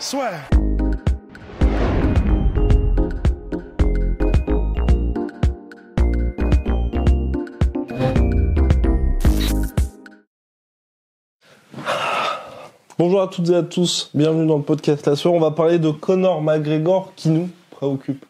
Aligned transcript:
Soit. 0.00 0.30
Bonjour 12.98 13.20
à 13.20 13.28
toutes 13.28 13.50
et 13.50 13.54
à 13.54 13.62
tous, 13.62 14.10
bienvenue 14.14 14.46
dans 14.46 14.56
le 14.56 14.62
podcast 14.62 15.06
La. 15.06 15.12
On 15.26 15.38
va 15.38 15.50
parler 15.50 15.78
de 15.78 15.90
Conor 15.90 16.40
McGregor 16.40 17.12
qui 17.14 17.28
nous 17.28 17.50
préoccupe. 17.70 18.24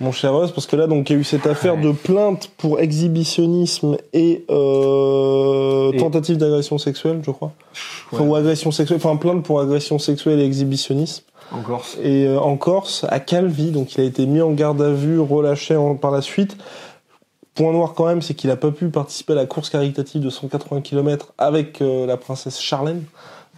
Mon 0.00 0.12
cher 0.12 0.34
Russ, 0.34 0.50
parce 0.52 0.66
que 0.66 0.76
là, 0.76 0.86
donc, 0.86 1.10
il 1.10 1.12
y 1.12 1.16
a 1.16 1.20
eu 1.20 1.24
cette 1.24 1.46
affaire 1.46 1.76
de 1.76 1.92
plainte 1.92 2.50
pour 2.56 2.80
exhibitionnisme 2.80 3.98
et, 4.14 4.44
euh, 4.50 5.92
Et- 5.92 5.96
tentative 5.98 6.38
d'agression 6.38 6.78
sexuelle, 6.78 7.20
je 7.24 7.30
crois. 7.30 7.52
Enfin, 8.12 8.24
ou 8.24 8.34
agression 8.34 8.70
sexuelle, 8.70 8.98
enfin, 9.02 9.16
plainte 9.16 9.42
pour 9.42 9.60
agression 9.60 9.98
sexuelle 9.98 10.40
et 10.40 10.44
exhibitionnisme. 10.44 11.24
En 11.52 11.62
Corse. 11.62 11.98
Et 12.02 12.26
euh, 12.26 12.38
en 12.40 12.56
Corse, 12.56 13.04
à 13.08 13.20
Calvi, 13.20 13.72
donc 13.72 13.94
il 13.94 14.00
a 14.00 14.04
été 14.04 14.24
mis 14.24 14.40
en 14.40 14.52
garde 14.52 14.80
à 14.80 14.90
vue, 14.92 15.20
relâché 15.20 15.76
en- 15.76 15.96
par 15.96 16.12
la 16.12 16.22
suite. 16.22 16.56
Point 17.54 17.72
noir 17.72 17.92
quand 17.94 18.06
même, 18.06 18.22
c'est 18.22 18.34
qu'il 18.34 18.48
n'a 18.48 18.56
pas 18.56 18.70
pu 18.70 18.88
participer 18.88 19.32
à 19.32 19.36
la 19.36 19.46
course 19.46 19.68
caritative 19.68 20.22
de 20.22 20.30
180 20.30 20.80
km 20.80 21.32
avec 21.36 21.82
euh, 21.82 22.06
la 22.06 22.16
princesse 22.16 22.58
Charlène. 22.60 23.02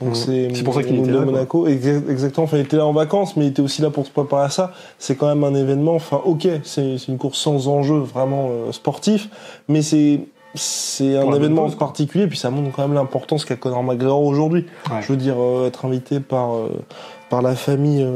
Donc 0.00 0.10
Mhm. 0.10 0.54
c'est 0.54 0.62
pour 0.64 0.74
ça 0.74 0.82
qu'il 0.82 0.98
était 0.98 1.10
là. 1.12 1.20
Monaco. 1.20 1.68
Exa- 1.68 2.08
Exactement. 2.10 2.44
Enfin, 2.44 2.56
il 2.56 2.64
était 2.64 2.76
là 2.76 2.86
en 2.86 2.92
vacances, 2.92 3.36
mais 3.36 3.44
il 3.44 3.48
était 3.48 3.62
aussi 3.62 3.82
là 3.82 3.90
pour 3.90 4.04
se 4.06 4.10
préparer 4.10 4.44
à 4.44 4.50
ça. 4.50 4.72
C'est 4.98 5.14
quand 5.14 5.28
même 5.28 5.44
un 5.44 5.54
événement. 5.54 5.94
Enfin, 5.94 6.20
ok, 6.24 6.48
c'est 6.64 6.96
une 7.08 7.18
course 7.18 7.38
sans 7.38 7.68
enjeu 7.68 7.98
vraiment 7.98 8.48
euh, 8.50 8.72
sportif, 8.72 9.28
mais 9.68 9.82
c'est 9.82 10.20
c'est 10.54 11.16
un 11.16 11.32
événement 11.32 11.68
quoi. 11.68 11.78
particulier. 11.78 12.26
Puis 12.26 12.36
ça 12.38 12.50
montre 12.50 12.74
quand 12.76 12.82
même 12.82 12.94
l'importance 12.94 13.44
qu'a 13.46 13.56
Conor 13.56 13.82
McGregor 13.82 14.22
aujourd'hui. 14.22 14.66
Ouais. 14.90 15.00
Je 15.02 15.08
veux 15.08 15.16
dire, 15.16 15.36
euh, 15.38 15.66
être 15.68 15.84
invité 15.86 16.20
par 16.20 16.54
euh, 16.54 16.68
par 17.30 17.40
la 17.40 17.54
famille. 17.54 18.06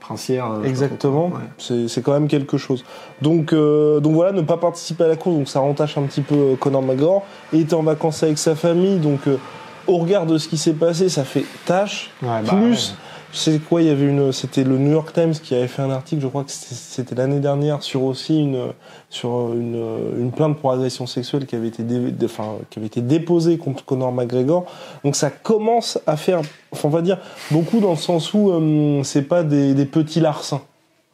Princière. 0.00 0.50
Exactement. 0.64 1.30
C'est 1.58 2.02
quand 2.02 2.12
même 2.12 2.28
quelque 2.28 2.58
chose. 2.58 2.84
Donc, 3.22 3.52
euh, 3.54 4.00
donc 4.00 4.12
voilà, 4.14 4.32
ne 4.32 4.42
pas 4.42 4.56
participer 4.58 5.04
à 5.04 5.08
la 5.08 5.16
course, 5.16 5.36
donc 5.36 5.48
ça 5.48 5.60
rentache 5.60 5.96
un 5.96 6.02
petit 6.02 6.20
peu 6.22 6.56
Conor 6.60 6.82
McGregor. 6.82 7.22
Il 7.54 7.60
était 7.60 7.74
en 7.74 7.82
vacances 7.82 8.22
avec 8.22 8.36
sa 8.36 8.54
famille, 8.54 8.98
donc 8.98 9.20
euh, 9.28 9.38
au 9.86 9.98
regard 9.98 10.26
de 10.26 10.38
ce 10.38 10.48
qui 10.48 10.56
s'est 10.58 10.72
passé, 10.72 11.08
ça 11.08 11.24
fait 11.24 11.44
tâche. 11.64 12.10
Ouais, 12.22 12.28
bah, 12.44 12.54
Plus, 12.56 12.94
c'est 13.32 13.58
quoi 13.62 13.82
Il 13.82 13.88
y 13.88 13.90
avait 13.90 14.06
une, 14.06 14.32
c'était 14.32 14.64
le 14.64 14.78
New 14.78 14.92
York 14.92 15.12
Times 15.12 15.32
qui 15.32 15.54
avait 15.54 15.68
fait 15.68 15.82
un 15.82 15.90
article, 15.90 16.22
je 16.22 16.26
crois 16.28 16.44
que 16.44 16.50
c'était- 16.50 17.14
l'année 17.14 17.40
dernière, 17.40 17.82
sur 17.82 18.02
aussi 18.04 18.40
une, 18.40 18.68
sur 19.10 19.52
une, 19.52 19.82
une 20.18 20.30
plainte 20.32 20.56
pour 20.58 20.72
agression 20.72 21.06
sexuelle 21.06 21.44
qui 21.46 21.54
avait 21.56 21.68
été, 21.68 21.82
dé- 21.82 22.10
dé- 22.12 22.26
enfin, 22.26 22.54
qui 22.70 22.78
avait 22.78 22.86
été 22.86 23.00
déposée 23.02 23.58
contre 23.58 23.84
Conor 23.84 24.12
McGregor. 24.12 24.64
Donc 25.04 25.16
ça 25.16 25.30
commence 25.30 25.98
à 26.06 26.16
faire, 26.16 26.40
enfin, 26.72 26.88
on 26.88 26.90
va 26.90 27.02
dire 27.02 27.18
beaucoup 27.50 27.80
dans 27.80 27.90
le 27.90 27.96
sens 27.96 28.32
où 28.32 28.50
euh, 28.50 29.02
c'est 29.02 29.22
pas 29.22 29.42
des, 29.42 29.74
des 29.74 29.86
petits 29.86 30.20
larcins. 30.20 30.62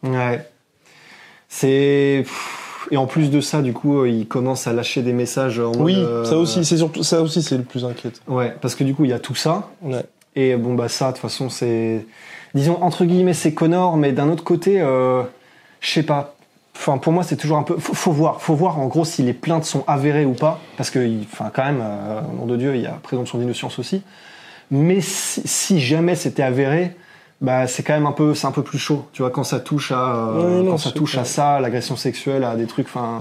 Ouais. 0.04 0.46
C'est. 1.48 2.20
pff, 2.24 2.58
Et 2.92 2.98
en 2.98 3.06
plus 3.06 3.30
de 3.30 3.40
ça, 3.40 3.62
du 3.62 3.72
coup, 3.72 4.00
euh, 4.00 4.08
il 4.10 4.28
commence 4.28 4.66
à 4.66 4.74
lâcher 4.74 5.00
des 5.00 5.14
messages 5.14 5.58
en 5.58 5.72
Oui, 5.76 5.96
euh, 5.96 6.24
ça 6.24 6.36
aussi, 6.36 6.62
c'est 6.62 6.76
surtout 6.76 7.02
ça 7.02 7.22
aussi, 7.22 7.42
c'est 7.42 7.56
le 7.56 7.64
plus 7.64 7.86
inquiétant. 7.86 8.20
Ouais, 8.28 8.54
parce 8.60 8.74
que 8.74 8.84
du 8.84 8.94
coup, 8.94 9.04
il 9.04 9.10
y 9.10 9.14
a 9.14 9.18
tout 9.18 9.34
ça. 9.34 9.70
Ouais. 9.80 10.04
Et 10.36 10.56
bon, 10.56 10.74
bah, 10.74 10.88
ça, 10.88 11.08
de 11.08 11.12
toute 11.12 11.22
façon, 11.22 11.48
c'est. 11.48 12.04
Disons, 12.54 12.78
entre 12.82 13.06
guillemets, 13.06 13.32
c'est 13.32 13.54
Connor, 13.54 13.96
mais 13.96 14.12
d'un 14.12 14.28
autre 14.28 14.44
côté, 14.44 14.78
euh, 14.82 15.22
je 15.80 15.90
sais 15.90 16.02
pas. 16.02 16.36
Enfin, 16.76 16.98
pour 16.98 17.14
moi, 17.14 17.22
c'est 17.22 17.36
toujours 17.36 17.56
un 17.56 17.62
peu. 17.62 17.78
Faut, 17.78 17.94
faut 17.94 18.12
voir. 18.12 18.42
Faut 18.42 18.54
voir, 18.54 18.78
en 18.78 18.88
gros, 18.88 19.06
si 19.06 19.22
les 19.22 19.32
plaintes 19.32 19.64
sont 19.64 19.84
avérées 19.86 20.26
ou 20.26 20.34
pas. 20.34 20.60
Parce 20.76 20.90
que, 20.90 20.98
enfin, 21.22 21.50
quand 21.50 21.64
même, 21.64 21.80
euh, 21.82 22.20
au 22.20 22.40
nom 22.40 22.46
de 22.46 22.56
Dieu, 22.58 22.76
il 22.76 22.82
y 22.82 22.86
a 22.86 22.92
présomption 23.02 23.38
d'innocence 23.38 23.78
aussi. 23.78 24.02
Mais 24.70 25.00
si, 25.00 25.42
si 25.46 25.80
jamais 25.80 26.14
c'était 26.14 26.42
avéré, 26.42 26.94
bah, 27.42 27.66
c'est 27.66 27.82
quand 27.82 27.92
même 27.92 28.06
un 28.06 28.12
peu, 28.12 28.34
c'est 28.34 28.46
un 28.46 28.52
peu 28.52 28.62
plus 28.62 28.78
chaud. 28.78 29.04
Tu 29.12 29.20
vois, 29.20 29.30
quand 29.30 29.44
ça 29.44 29.60
touche 29.60 29.92
à, 29.92 30.16
euh, 30.16 30.62
non, 30.62 30.70
quand 30.70 30.78
ça 30.78 30.90
touche 30.92 31.18
à 31.18 31.24
ça, 31.24 31.60
l'agression 31.60 31.96
sexuelle, 31.96 32.44
à 32.44 32.56
des 32.56 32.66
trucs, 32.66 32.86
enfin. 32.86 33.18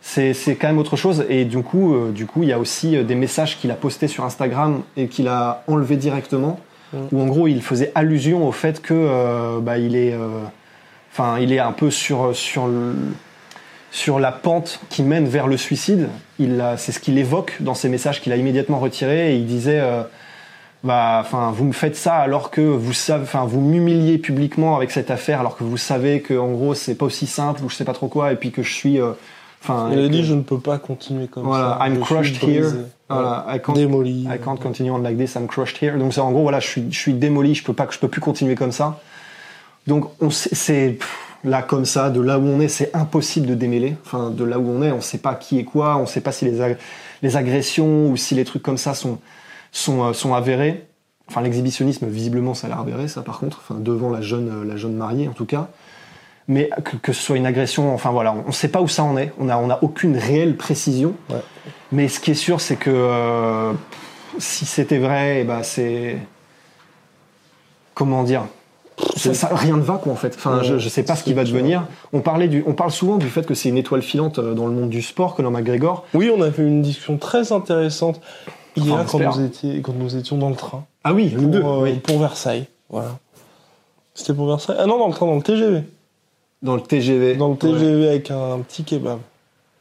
C'est, 0.00 0.32
c'est 0.32 0.54
quand 0.54 0.68
même 0.68 0.78
autre 0.78 0.96
chose. 0.96 1.24
Et 1.28 1.44
du 1.44 1.62
coup, 1.62 1.94
euh, 1.94 2.12
du 2.12 2.24
coup, 2.26 2.42
il 2.44 2.48
y 2.48 2.52
a 2.52 2.58
aussi 2.58 2.96
euh, 2.96 3.02
des 3.02 3.16
messages 3.16 3.58
qu'il 3.58 3.70
a 3.72 3.74
postés 3.74 4.06
sur 4.08 4.24
Instagram 4.24 4.82
et 4.96 5.08
qu'il 5.08 5.26
a 5.28 5.62
enlevés 5.66 5.96
directement, 5.96 6.60
Mm. 6.92 6.96
où 7.12 7.20
en 7.20 7.26
gros, 7.26 7.48
il 7.48 7.60
faisait 7.62 7.92
allusion 7.94 8.46
au 8.48 8.52
fait 8.52 8.80
que, 8.80 8.94
euh, 8.94 9.58
bah, 9.60 9.76
il 9.76 9.94
est, 9.94 10.14
enfin, 11.12 11.38
il 11.38 11.52
est 11.52 11.58
un 11.58 11.72
peu 11.72 11.90
sur 11.90 12.34
sur 12.34 12.66
le- 12.66 12.94
sur 13.90 14.18
la 14.18 14.32
pente 14.32 14.80
qui 14.88 15.02
mène 15.02 15.26
vers 15.26 15.48
le 15.48 15.56
suicide. 15.58 16.08
Il 16.38 16.64
c'est 16.78 16.92
ce 16.92 17.00
qu'il 17.00 17.18
évoque 17.18 17.56
dans 17.60 17.74
ses 17.74 17.88
messages 17.90 18.22
qu'il 18.22 18.32
a 18.32 18.36
immédiatement 18.36 18.78
retirés. 18.78 19.34
Et 19.34 19.36
il 19.36 19.44
disait, 19.46 19.80
euh, 19.80 20.02
bah, 20.88 21.18
enfin, 21.20 21.52
vous 21.54 21.64
me 21.64 21.72
faites 21.72 21.96
ça 21.96 22.14
alors 22.16 22.50
que 22.50 22.62
vous 22.62 22.94
savez, 22.94 23.22
enfin, 23.24 23.44
vous 23.44 23.60
m'humiliez 23.60 24.16
publiquement 24.18 24.74
avec 24.76 24.90
cette 24.90 25.10
affaire, 25.10 25.40
alors 25.40 25.56
que 25.56 25.62
vous 25.64 25.76
savez 25.76 26.22
que 26.22 26.32
en 26.32 26.50
gros, 26.52 26.74
c'est 26.74 26.94
pas 26.94 27.04
aussi 27.06 27.26
simple 27.26 27.62
ou 27.62 27.68
je 27.68 27.74
sais 27.76 27.84
pas 27.84 27.92
trop 27.92 28.08
quoi, 28.08 28.32
et 28.32 28.36
puis 28.36 28.50
que 28.52 28.62
je 28.62 28.72
suis, 28.72 28.98
euh, 28.98 29.12
enfin, 29.62 29.90
Il 29.92 29.98
a 29.98 30.08
dit 30.08 30.20
que- 30.20 30.24
je 30.26 30.34
ne 30.34 30.40
peux 30.42 30.58
pas 30.58 30.78
continuer 30.78 31.26
comme 31.26 31.44
Voilà, 31.44 31.76
ça. 31.78 31.86
I'm 31.86 31.92
Je 31.94 31.98
suis 31.98 32.04
crushed 32.14 32.42
here. 32.42 32.72
Voilà, 33.10 33.46
I 33.54 33.58
can't- 33.60 33.74
Démoli. 33.74 34.22
I 34.34 34.38
can't 34.42 34.56
continue 34.56 34.90
on 34.90 34.98
like 35.02 35.18
this, 35.18 35.34
I'm 35.34 35.46
crushed 35.46 35.76
here. 35.82 35.98
Donc 35.98 36.14
c'est 36.14 36.20
en 36.22 36.30
gros 36.32 36.42
voilà, 36.42 36.60
je 36.60 36.66
suis 36.68 36.84
je 36.90 36.98
suis 36.98 37.12
démoli, 37.14 37.54
je 37.54 37.64
peux 37.64 37.72
pas 37.74 37.86
je 37.90 37.98
peux 37.98 38.08
plus 38.08 38.20
continuer 38.22 38.54
comme 38.54 38.72
ça. 38.72 38.98
Donc 39.86 40.10
on 40.20 40.30
c'est 40.30 40.98
là 41.44 41.62
comme 41.62 41.84
ça, 41.84 42.10
de 42.10 42.20
là 42.20 42.38
où 42.38 42.46
on 42.46 42.60
est, 42.60 42.68
c'est 42.68 42.94
impossible 42.94 43.46
de 43.46 43.54
démêler. 43.54 43.96
Enfin 44.04 44.30
de 44.30 44.44
là 44.44 44.58
où 44.58 44.68
on 44.68 44.82
est, 44.82 44.90
on 44.92 45.00
sait 45.00 45.18
pas 45.18 45.34
qui 45.34 45.58
est 45.58 45.64
quoi, 45.64 45.96
on 45.98 46.06
sait 46.06 46.20
pas 46.22 46.32
si 46.32 46.44
les 46.46 46.60
ag- 46.60 46.78
les 47.22 47.36
agressions 47.36 48.08
ou 48.10 48.16
si 48.16 48.34
les 48.34 48.44
trucs 48.44 48.62
comme 48.62 48.78
ça 48.78 48.94
sont 48.94 49.18
sont 49.72 50.02
euh, 50.04 50.12
sont 50.12 50.34
avérés. 50.34 50.86
Enfin 51.28 51.42
l'exhibitionnisme 51.42 52.06
visiblement 52.06 52.54
ça 52.54 52.66
a 52.66 52.70
l'air 52.70 52.80
avéré 52.80 53.06
ça 53.08 53.22
par 53.22 53.38
contre, 53.38 53.60
enfin 53.62 53.78
devant 53.80 54.10
la 54.10 54.20
jeune 54.20 54.48
euh, 54.48 54.64
la 54.64 54.76
jeune 54.76 54.94
mariée 54.94 55.28
en 55.28 55.32
tout 55.32 55.46
cas. 55.46 55.68
Mais 56.50 56.70
que, 56.82 56.96
que 56.96 57.12
ce 57.12 57.22
soit 57.22 57.36
une 57.36 57.44
agression, 57.44 57.92
enfin 57.92 58.10
voilà, 58.10 58.32
on 58.32 58.46
ne 58.48 58.52
sait 58.52 58.68
pas 58.68 58.80
où 58.80 58.88
ça 58.88 59.04
en 59.04 59.18
est. 59.18 59.32
On 59.38 59.50
a, 59.50 59.58
on 59.58 59.68
a 59.68 59.78
aucune 59.82 60.16
réelle 60.16 60.56
précision. 60.56 61.12
Ouais. 61.28 61.36
Mais 61.92 62.08
ce 62.08 62.20
qui 62.20 62.30
est 62.30 62.34
sûr, 62.34 62.62
c'est 62.62 62.76
que 62.76 62.88
euh, 62.90 63.72
si 64.38 64.64
c'était 64.64 64.96
vrai, 64.96 65.44
ben 65.44 65.62
c'est 65.62 66.16
comment 67.94 68.22
dire, 68.22 68.44
ça, 69.16 69.34
ça- 69.34 69.50
rien 69.54 69.76
ne 69.76 69.82
va 69.82 69.98
quoi 70.02 70.12
en 70.12 70.16
fait. 70.16 70.34
Enfin, 70.36 70.58
Ouais, 70.58 70.64
je, 70.64 70.78
je 70.78 70.88
sais 70.88 71.02
pas 71.02 71.16
ce 71.16 71.24
qui 71.24 71.34
va 71.34 71.44
devenir. 71.44 71.84
On 72.12 72.20
parlait 72.20 72.48
du, 72.48 72.64
on 72.66 72.72
parle 72.72 72.90
souvent 72.92 73.16
du 73.16 73.28
fait 73.28 73.46
que 73.46 73.54
c'est 73.54 73.68
une 73.68 73.76
étoile 73.76 74.02
filante 74.02 74.40
dans 74.40 74.66
le 74.66 74.72
monde 74.72 74.88
du 74.88 75.02
sport, 75.02 75.34
Conor 75.34 75.52
McGregor. 75.52 76.06
Oui, 76.14 76.30
on 76.34 76.40
a 76.42 76.50
fait 76.50 76.62
une 76.62 76.82
discussion 76.82 77.18
très 77.18 77.52
intéressante 77.52 78.20
hier 78.78 78.94
Enfin, 79.00 79.18
on 79.18 79.30
quand, 79.30 79.36
nous 79.38 79.44
étions, 79.46 79.68
quand 79.82 79.92
nous 79.98 80.16
étions 80.16 80.36
dans 80.38 80.50
le 80.50 80.56
train 80.56 80.84
Ah 81.04 81.12
oui, 81.12 81.28
pour, 81.30 81.42
deux. 81.48 81.62
euh, 81.62 81.80
oui. 81.82 81.94
pour 81.94 82.18
Versailles. 82.18 82.66
Voilà. 82.90 83.18
C'était 84.14 84.34
pour 84.34 84.46
Versailles? 84.48 84.76
Ah 84.78 84.86
non, 84.86 84.98
dans 84.98 85.08
le 85.08 85.12
train, 85.14 85.26
dans 85.26 85.36
le 85.36 85.42
TGV. 85.42 85.82
Dans 86.62 86.74
le 86.74 86.80
TGV. 86.80 87.36
Dans 87.36 87.46
le 87.48 87.52
Ouais. 87.52 87.58
TGV 87.58 88.08
avec 88.08 88.30
un, 88.30 88.58
petit 88.60 88.84
kebab. 88.84 89.18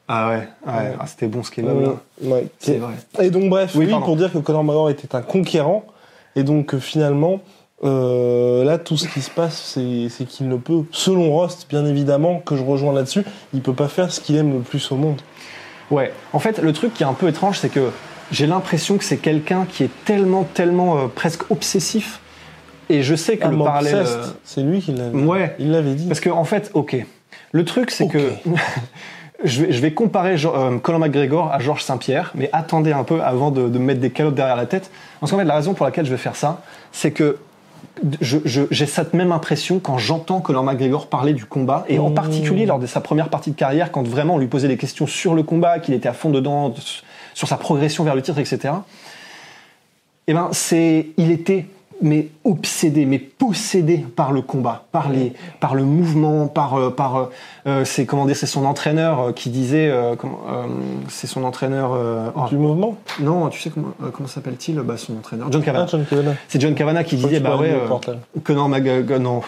Ah 0.08 0.30
ouais, 0.30 0.36
ouais. 0.36 0.72
Ouais. 0.74 0.96
Ah, 1.00 1.08
c'était 1.08 1.28
bon 1.28 1.44
ce 1.44 1.52
kebab 1.52 1.82
là. 1.82 1.96
Ouais. 2.22 2.48
C'est 2.60 2.78
vrai. 2.78 2.94
Et 3.20 3.30
donc 3.30 3.50
bref, 3.50 3.72
Oui, 3.76 3.86
oui, 3.86 3.92
pardon. 3.92 4.06
pour 4.06 4.16
dire 4.16 4.32
que 4.32 4.38
Conor 4.38 4.64
McGregor 4.64 4.90
était 4.90 5.16
un 5.16 5.22
conquérant, 5.22 5.84
et 6.36 6.44
donc 6.44 6.74
euh, 6.74 6.80
finalement, 6.80 7.40
euh, 7.84 8.64
là 8.64 8.78
tout 8.78 8.96
ce 8.96 9.08
qui 9.08 9.22
se 9.22 9.30
passe, 9.32 9.60
c'est 9.74 10.08
c'est 10.10 10.26
qu'il 10.26 10.48
ne 10.48 10.56
peut, 10.56 10.84
selon 10.92 11.32
Rost, 11.32 11.66
bien 11.70 11.86
évidemment, 11.86 12.40
que 12.40 12.56
je 12.56 12.64
rejoins 12.64 12.94
là-dessus, 12.94 13.24
il 13.54 13.62
peut 13.62 13.74
pas 13.74 13.88
faire 13.88 14.12
ce 14.12 14.22
qu'il 14.22 14.36
aime 14.38 14.54
le 14.54 14.60
plus 14.60 14.92
au 14.92 14.96
monde. 14.96 15.20
Ouais. 15.92 16.14
En 16.34 16.40
fait, 16.40 16.60
le 16.60 16.74
truc 16.74 16.94
qui 16.94 17.04
est 17.04 17.08
un 17.08 17.14
peu 17.14 17.28
étrange, 17.28 17.60
c'est 17.60 17.70
que 17.70 17.90
j'ai 18.32 18.48
l'impression 18.48 18.98
que 18.98 19.04
c'est 19.04 19.18
quelqu'un 19.18 19.66
qui 19.66 19.84
est 19.84 19.90
tellement, 20.06 20.44
tellement 20.44 20.98
euh, 20.98 21.08
presque 21.08 21.50
obsessif. 21.52 22.20
Et 22.90 23.04
je 23.04 23.16
sais 23.16 23.38
que 23.38 23.46
Ah, 23.46 23.52
le 23.52 23.58
parallèle. 23.58 23.96
Euh, 23.96 24.26
c'est 24.44 24.62
lui 24.62 24.80
qui 24.80 24.94
l'avait. 24.94 25.18
Ouais. 25.18 25.56
Il 25.60 25.72
l'avait 25.72 25.94
dit. 25.94 26.08
Parce 26.08 26.20
que 26.20 26.30
en 26.30 26.44
fait, 26.44 26.72
ok. 26.74 26.96
Le 27.52 27.66
truc, 27.66 27.92
c'est 27.92 28.08
que 28.08 28.32
je 29.44 29.64
vais, 29.64 29.72
je 29.72 29.82
vais 29.82 29.94
comparer 29.94 30.36
euh, 30.46 30.78
Conor 30.80 31.00
McGregor 31.00 31.52
à 31.52 31.60
Georges 31.60 31.84
Saint-Pierre, 31.84 32.32
mais 32.36 32.50
attendez 32.54 32.94
un 32.94 33.04
peu 33.04 33.22
avant 33.22 33.52
de, 33.52 33.68
de 33.68 33.80
me 33.80 33.86
mettre 33.86 34.00
des 34.00 34.10
calottes 34.10 34.36
derrière 34.36 34.56
la 34.56 34.66
tête. 34.66 34.90
Parce 35.20 35.32
qu'en 35.32 35.38
fait, 35.38 35.46
la 35.46 35.56
raison 35.56 35.74
pour 35.74 35.86
laquelle 35.86 36.06
je 36.06 36.12
vais 36.12 36.18
faire 36.18 36.36
ça, 36.36 36.62
c'est 36.92 37.12
que 37.12 37.38
je- 38.22 38.38
je- 38.46 38.64
j'ai 38.72 38.86
cette 38.86 39.14
même 39.14 39.32
impression 39.32 39.80
quand 39.80 39.98
j'entends 39.98 40.40
Conor 40.42 40.64
McGregor 40.64 41.08
parler 41.08 41.34
du 41.34 41.46
combat, 41.46 41.84
et 41.88 42.00
en 42.00 42.10
Mmh. 42.10 42.14
particulier 42.14 42.66
lors 42.66 42.80
de 42.80 42.86
sa 42.86 43.02
première 43.02 43.30
partie 43.30 43.52
de 43.52 43.56
carrière, 43.56 43.92
quand 43.92 44.08
vraiment 44.08 44.36
on 44.36 44.38
lui 44.38 44.48
posait 44.48 44.68
des 44.68 44.78
questions 44.78 45.08
sur 45.08 45.34
le 45.34 45.44
combat, 45.44 45.80
qu'il 45.80 45.94
était 45.94 46.10
à 46.10 46.14
fond 46.14 46.30
dedans, 46.30 46.74
sur 47.34 47.48
sa 47.48 47.58
progression 47.58 48.04
vers 48.04 48.16
le 48.16 48.22
titre, 48.22 48.40
etc. 48.40 48.74
eh 50.28 50.34
ben, 50.34 50.50
c'est, 50.52 51.08
il 51.18 51.32
était 51.32 51.66
mais 52.02 52.28
obsédé, 52.44 53.06
mais 53.06 53.18
possédé 53.20 54.06
par 54.16 54.32
le 54.32 54.42
combat, 54.42 54.86
par 54.92 55.10
les, 55.10 55.34
par 55.60 55.74
le 55.76 55.84
mouvement, 55.84 56.48
par, 56.48 56.76
euh, 56.76 56.90
par, 56.90 57.16
euh, 57.18 57.26
euh, 57.66 57.86
c'est 57.86 58.06
comment 58.06 58.26
dire, 58.26 58.36
c'est 58.36 58.46
son 58.46 58.66
entraîneur 58.66 59.20
euh, 59.20 59.32
qui 59.32 59.50
disait, 59.50 59.90
euh, 59.90 60.14
euh, 60.14 60.64
c'est 61.10 61.28
son 61.28 61.44
entraîneur. 61.44 61.94
euh, 61.94 62.30
oh, 62.36 62.42
Du 62.50 62.58
mouvement? 62.58 62.98
Non, 63.20 63.50
tu 63.50 63.60
sais 63.60 63.70
comment, 63.70 63.94
euh, 64.04 64.10
comment 64.14 64.28
s'appelle-t-il, 64.28 64.78
bah, 64.82 64.96
son 64.98 65.18
entraîneur, 65.18 65.52
John 65.52 65.64
Cavana. 65.64 65.88
Ah. 65.92 66.32
C'est 66.48 66.62
John 66.62 66.76
Cavana 66.76 67.04
qui 67.04 67.16
disait, 67.16 67.40
bah 67.40 67.58
ouais, 67.58 67.72
euh. 67.72 68.40
Conor 68.44 68.70
McGregor, 68.70 69.20
non, 69.20 69.42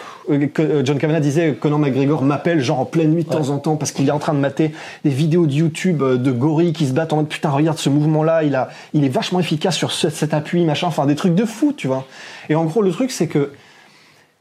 John 0.83 0.97
Cavana 0.97 1.19
disait, 1.19 1.53
Conor 1.59 1.79
McGregor 1.79 2.21
m'appelle 2.23 2.61
genre 2.61 2.79
en 2.79 2.85
pleine 2.85 3.11
nuit 3.11 3.23
de 3.23 3.29
temps 3.29 3.49
en 3.49 3.57
temps 3.59 3.75
parce 3.75 3.91
qu'il 3.91 4.07
est 4.07 4.11
en 4.11 4.19
train 4.19 4.33
de 4.33 4.39
mater 4.39 4.71
des 5.03 5.09
vidéos 5.11 5.45
de 5.45 5.53
YouTube 5.53 6.01
de 6.03 6.31
gorilles 6.31 6.73
qui 6.73 6.87
se 6.87 6.93
battent 6.93 7.13
en 7.13 7.17
mode 7.17 7.27
putain 7.27 7.49
regarde 7.49 7.77
ce 7.77 7.89
mouvement-là, 7.89 8.43
il 8.43 8.55
a, 8.55 8.69
il 8.93 9.03
est 9.05 9.09
vachement 9.09 9.39
efficace 9.39 9.75
sur 9.75 9.91
ce- 9.91 10.09
cet 10.09 10.33
appui 10.33 10.65
machin, 10.65 10.87
enfin 10.87 11.05
des 11.05 11.15
trucs 11.15 11.35
de 11.35 11.45
fou, 11.45 11.73
tu 11.75 11.87
vois. 11.87 12.05
Et 12.49 12.55
en 12.55 12.65
gros 12.65 12.81
le 12.81 12.91
truc 12.91 13.11
c'est 13.11 13.27
que 13.27 13.51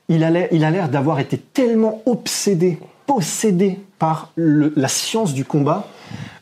il 0.09 0.25
a 0.25 0.31
l'air, 0.31 0.49
il 0.53 0.65
a 0.65 0.71
l'air 0.71 0.89
d'avoir 0.89 1.21
été 1.21 1.37
tellement 1.37 2.01
obsédé, 2.07 2.79
possédé 3.07 3.79
par 3.99 4.33
le- 4.37 4.73
la 4.77 4.89
science 4.89 5.35
du 5.35 5.45
combat 5.45 5.87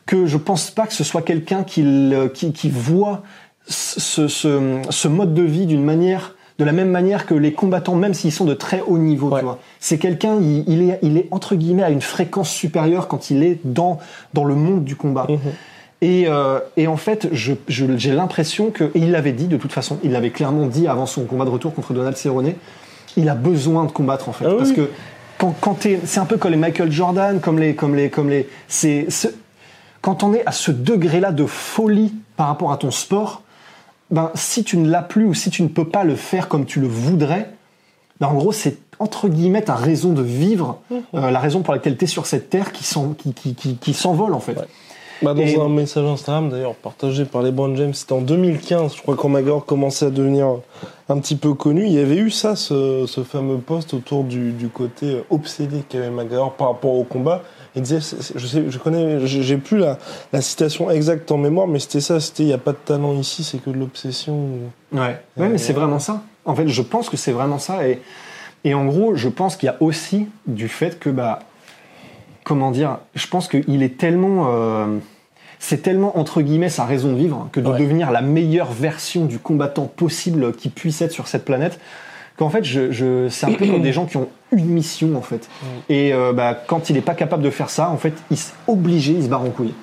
que 0.05 0.25
je 0.25 0.37
pense 0.37 0.71
pas 0.71 0.87
que 0.87 0.93
ce 0.93 1.03
soit 1.03 1.21
quelqu'un 1.21 1.63
qui, 1.63 1.81
le- 1.83 2.27
qui, 2.29 2.53
qui 2.53 2.69
voit 2.69 3.23
ce, 3.67 4.27
ce, 4.29 4.79
ce 4.89 5.07
mode 5.09 5.33
de 5.33 5.41
vie 5.43 5.65
d'une 5.65 5.83
manière, 5.83 6.35
de 6.59 6.63
la 6.63 6.71
même 6.71 6.89
manière 6.89 7.25
que 7.25 7.33
les 7.33 7.51
combattants, 7.51 7.95
même 7.95 8.13
s'ils 8.13 8.31
sont 8.31 8.45
de 8.45 8.53
très 8.53 8.79
haut 8.87 8.97
niveau. 8.97 9.29
Ouais. 9.29 9.39
Tu 9.41 9.45
vois. 9.45 9.59
C'est 9.81 9.97
quelqu'un, 9.97 10.37
il, 10.39 10.63
il 10.67 10.89
est, 10.89 10.99
il 11.01 11.17
est 11.17 11.27
entre 11.31 11.55
guillemets 11.55 11.83
à 11.83 11.89
une 11.89 12.01
fréquence 12.01 12.49
supérieure 12.49 13.09
quand 13.09 13.29
il 13.31 13.43
est 13.43 13.59
dans, 13.65 13.99
dans 14.33 14.45
le 14.45 14.55
monde 14.55 14.85
du 14.85 14.95
combat. 14.95 15.25
Mhm. 15.27 15.39
Et, 16.01 16.25
euh, 16.27 16.59
et 16.77 16.85
en 16.87 16.97
fait, 16.97 17.27
je, 17.31 17.53
je- 17.67 17.97
j'ai 17.97 18.13
l'impression 18.13 18.69
que, 18.69 18.83
et 18.85 18.99
il 18.99 19.11
l'avait 19.11 19.31
dit 19.31 19.47
de 19.47 19.57
toute 19.57 19.71
façon, 19.71 19.97
il 20.03 20.11
l'avait 20.11 20.29
clairement 20.29 20.67
dit 20.67 20.87
avant 20.87 21.05
son 21.07 21.23
combat 21.25 21.45
de 21.45 21.49
retour 21.49 21.73
contre 21.73 21.93
Donald 21.93 22.15
Cerrone, 22.15 22.53
il 23.15 23.27
a 23.29 23.35
besoin 23.35 23.83
de 23.85 23.91
combattre 23.91 24.29
en 24.29 24.33
fait, 24.33 24.45
Ah 24.45 24.51
oui. 24.51 24.57
parce 24.57 24.71
que 24.73 24.89
quand, 25.39 25.55
quand 25.59 25.73
t'es, 25.73 25.99
c'est 26.05 26.19
un 26.19 26.25
peu 26.25 26.37
comme 26.37 26.51
les 26.51 26.57
Michael 26.57 26.91
Jordan, 26.91 27.39
comme 27.39 27.57
les, 27.57 27.73
comme 27.73 27.95
les, 27.95 28.09
comme 28.11 28.29
les, 28.29 28.47
c'est, 28.67 29.07
ce- 29.09 29.27
quand 30.01 30.21
on 30.23 30.33
est 30.35 30.45
à 30.45 30.51
ce 30.51 30.69
degré-là 30.71 31.31
de 31.31 31.45
folie 31.47 32.13
par 32.35 32.47
rapport 32.47 32.71
à 32.71 32.77
ton 32.77 32.91
sport, 32.91 33.41
ben 34.11 34.29
si 34.35 34.63
tu 34.63 34.77
ne 34.77 34.87
l'as 34.89 35.01
plus 35.01 35.25
ou 35.25 35.33
si 35.33 35.49
tu 35.49 35.63
ne 35.63 35.67
peux 35.67 35.87
pas 35.87 36.03
le 36.03 36.15
faire 36.15 36.47
comme 36.47 36.65
tu 36.65 36.79
le 36.79 36.87
voudrais, 36.87 37.49
ben 38.21 38.27
en 38.27 38.35
gros 38.35 38.51
c'est 38.51 38.77
entre 38.99 39.29
guillemets 39.29 39.63
ta 39.63 39.75
raison 39.75 40.13
de 40.13 40.21
vivre, 40.21 40.79
Mhm. 40.91 41.01
euh, 41.15 41.31
la 41.31 41.39
raison 41.39 41.61
pour 41.61 41.73
laquelle 41.73 41.97
tu 41.97 42.05
es 42.05 42.07
sur 42.07 42.25
cette 42.27 42.49
terre 42.51 42.71
qui, 42.71 42.83
s'en- 42.83 43.13
qui, 43.13 43.33
qui, 43.33 43.75
qui, 43.77 43.93
s'envole 43.93 44.33
en 44.35 44.39
fait. 44.39 44.53
Ouais. 44.57 44.65
Bah, 45.21 45.33
dans 45.33 45.41
Et- 45.41 45.59
un 45.59 45.69
message 45.69 46.05
Instagram 46.05 46.49
d'ailleurs 46.49 46.75
partagé 46.75 47.25
par 47.25 47.41
les 47.41 47.51
Brown 47.51 47.75
James, 47.75 47.93
c'était 47.93 48.13
en 48.13 48.21
2015, 48.21 48.95
je 48.95 49.01
crois 49.01 49.15
quand 49.15 49.29
McGregor 49.29 49.65
commençait 49.65 50.05
à 50.05 50.09
devenir 50.09 50.47
un 51.09 51.19
petit 51.19 51.35
peu 51.35 51.53
connu, 51.53 51.85
il 51.85 51.91
y 51.93 51.99
avait 51.99 52.17
eu 52.17 52.29
ça, 52.29 52.55
ce, 52.55 53.05
ce 53.07 53.23
fameux 53.23 53.57
post 53.57 53.93
autour 53.93 54.23
du, 54.23 54.51
du 54.51 54.67
côté 54.67 55.23
obsédé 55.29 55.77
qu'avait 55.87 56.09
McGregor 56.09 56.53
par 56.53 56.67
rapport 56.69 56.93
au 56.93 57.03
combat. 57.03 57.41
Il 57.75 57.81
disait, 57.83 57.99
je 58.35 58.45
sais, 58.47 58.63
je 58.69 58.77
connais, 58.79 59.25
j'ai 59.27 59.57
plus 59.57 59.77
la, 59.77 59.99
la 60.33 60.41
citation 60.41 60.89
exacte 60.89 61.31
en 61.31 61.37
mémoire, 61.37 61.67
mais 61.67 61.79
c'était 61.79 62.01
ça, 62.01 62.19
c'était 62.19 62.43
il 62.43 62.47
n'y 62.47 62.53
a 62.53 62.57
pas 62.57 62.71
de 62.71 62.77
talent 62.83 63.13
ici, 63.13 63.43
c'est 63.43 63.59
que 63.59 63.69
de 63.69 63.77
l'obsession. 63.77 64.35
Ouais, 64.91 65.19
ouais 65.37 65.49
mais 65.49 65.57
c'est 65.59 65.73
vraiment 65.73 65.99
ça. 65.99 66.21
En 66.45 66.55
fait, 66.55 66.67
je 66.67 66.81
pense 66.81 67.09
que 67.09 67.17
c'est 67.17 67.31
vraiment 67.33 67.59
ça. 67.59 67.87
Et, 67.87 68.01
et 68.63 68.73
en 68.73 68.85
gros, 68.85 69.15
je 69.15 69.29
pense 69.29 69.55
qu'il 69.57 69.67
y 69.67 69.69
a 69.69 69.77
aussi 69.79 70.27
du 70.47 70.67
fait 70.69 70.97
que, 70.99 71.09
bah, 71.11 71.39
comment 72.47 72.71
dire, 72.71 72.99
je 73.13 73.27
pense 73.27 73.49
qu'il 73.49 73.83
est 73.83 73.97
tellement. 73.97 74.45
euh, 74.47 74.85
c'est 75.59 75.81
tellement, 75.81 76.17
entre 76.17 76.41
guillemets, 76.41 76.69
sa 76.69 76.85
raison 76.85 77.11
de 77.11 77.17
vivre 77.17 77.49
que 77.51 77.59
de 77.59 77.67
Ouais. 77.67 77.79
devenir 77.79 78.11
la 78.11 78.21
meilleure 78.21 78.71
version 78.71 79.25
du 79.25 79.37
combattant 79.39 79.85
possible 79.85 80.53
qui 80.53 80.69
puisse 80.69 81.01
être 81.01 81.11
sur 81.11 81.27
cette 81.27 81.43
planète. 81.45 81.79
Qu'en 82.37 82.49
fait, 82.51 82.63
je, 82.63 82.91
je, 82.91 83.27
c'est 83.29 83.47
un 83.47 83.53
peu 83.53 83.65
comme 83.65 83.81
des 83.81 83.91
gens 83.91 84.05
qui 84.05 84.15
ont 84.17 84.29
une 84.51 84.67
mission, 84.67 85.15
en 85.17 85.21
fait. 85.21 85.49
Et 85.89 86.13
euh, 86.13 86.31
bah, 86.33 86.53
quand 86.67 86.89
il 86.89 86.93
n'est 86.93 87.01
pas 87.01 87.15
capable 87.15 87.41
de 87.43 87.49
faire 87.49 87.69
ça, 87.71 87.89
en 87.89 87.97
fait, 87.97 88.13
il 88.29 88.37
s'est 88.37 88.53
obligé, 88.67 89.13
il 89.13 89.23
se 89.23 89.27
barre 89.29 89.41
en 89.41 89.49
couille. 89.49 89.73